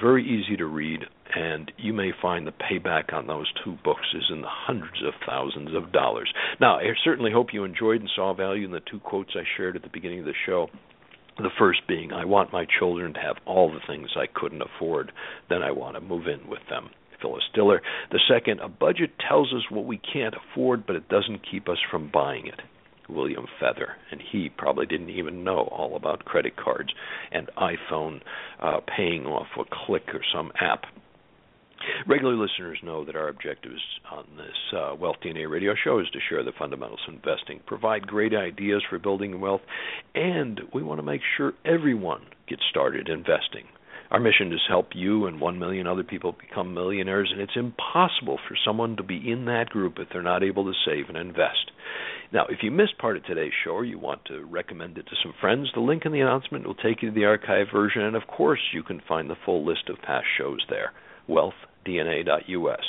[0.00, 1.00] very easy to read,
[1.34, 5.14] and you may find the payback on those two books is in the hundreds of
[5.26, 6.32] thousands of dollars.
[6.60, 9.76] Now, I certainly hope you enjoyed and saw value in the two quotes I shared
[9.76, 10.68] at the beginning of the show.
[11.38, 15.12] The first being, I want my children to have all the things I couldn't afford,
[15.48, 16.90] then I want to move in with them.
[17.20, 17.82] Phyllis Diller.
[18.10, 21.78] The second, a budget tells us what we can't afford, but it doesn't keep us
[21.90, 22.60] from buying it.
[23.08, 26.90] William Feather, and he probably didn't even know all about credit cards
[27.32, 28.20] and iPhone
[28.60, 30.84] uh, paying off a click or some app.
[32.06, 33.80] Regular listeners know that our objectives
[34.10, 38.06] on this uh, Wealth DNA radio show is to share the fundamentals of investing, provide
[38.06, 39.60] great ideas for building wealth,
[40.14, 43.64] and we want to make sure everyone gets started investing.
[44.10, 48.38] Our mission is help you and one million other people become millionaires, and it's impossible
[48.48, 51.70] for someone to be in that group if they're not able to save and invest.
[52.32, 55.16] Now, if you missed part of today's show or you want to recommend it to
[55.22, 58.16] some friends, the link in the announcement will take you to the archive version, and
[58.16, 60.92] of course, you can find the full list of past shows there.
[61.28, 62.84] WealthDNA.us.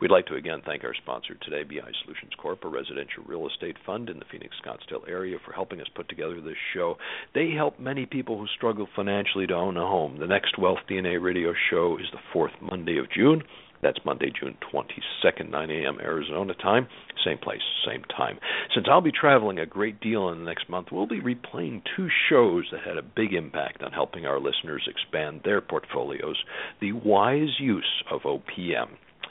[0.00, 3.76] We'd like to again thank our sponsor today, BI Solutions Corp., a residential real estate
[3.84, 6.96] fund in the Phoenix Scottsdale area, for helping us put together this show.
[7.34, 10.18] They help many people who struggle financially to own a home.
[10.18, 13.42] The next Wealth DNA radio show is the fourth Monday of June.
[13.82, 15.98] That's Monday, June 22nd, 9 a.m.
[16.00, 16.88] Arizona time.
[17.22, 18.38] Same place, same time.
[18.74, 22.08] Since I'll be traveling a great deal in the next month, we'll be replaying two
[22.30, 26.42] shows that had a big impact on helping our listeners expand their portfolios
[26.80, 28.88] the wise use of OPM.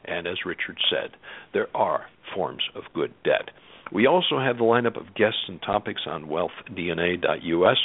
[0.09, 1.11] And as Richard said,
[1.53, 3.51] there are forms of good debt.
[3.91, 7.77] We also have the lineup of guests and topics on wealthdna.us.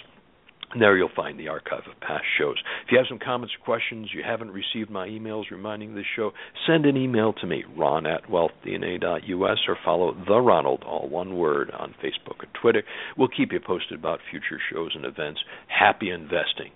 [0.76, 2.56] There you'll find the archive of past shows.
[2.84, 6.32] If you have some comments or questions, you haven't received my emails reminding this show,
[6.66, 11.70] send an email to me, ron at wealthdna.us, or follow The Ronald, all one word,
[11.70, 12.82] on Facebook and Twitter.
[13.16, 15.40] We'll keep you posted about future shows and events.
[15.68, 16.72] Happy investing,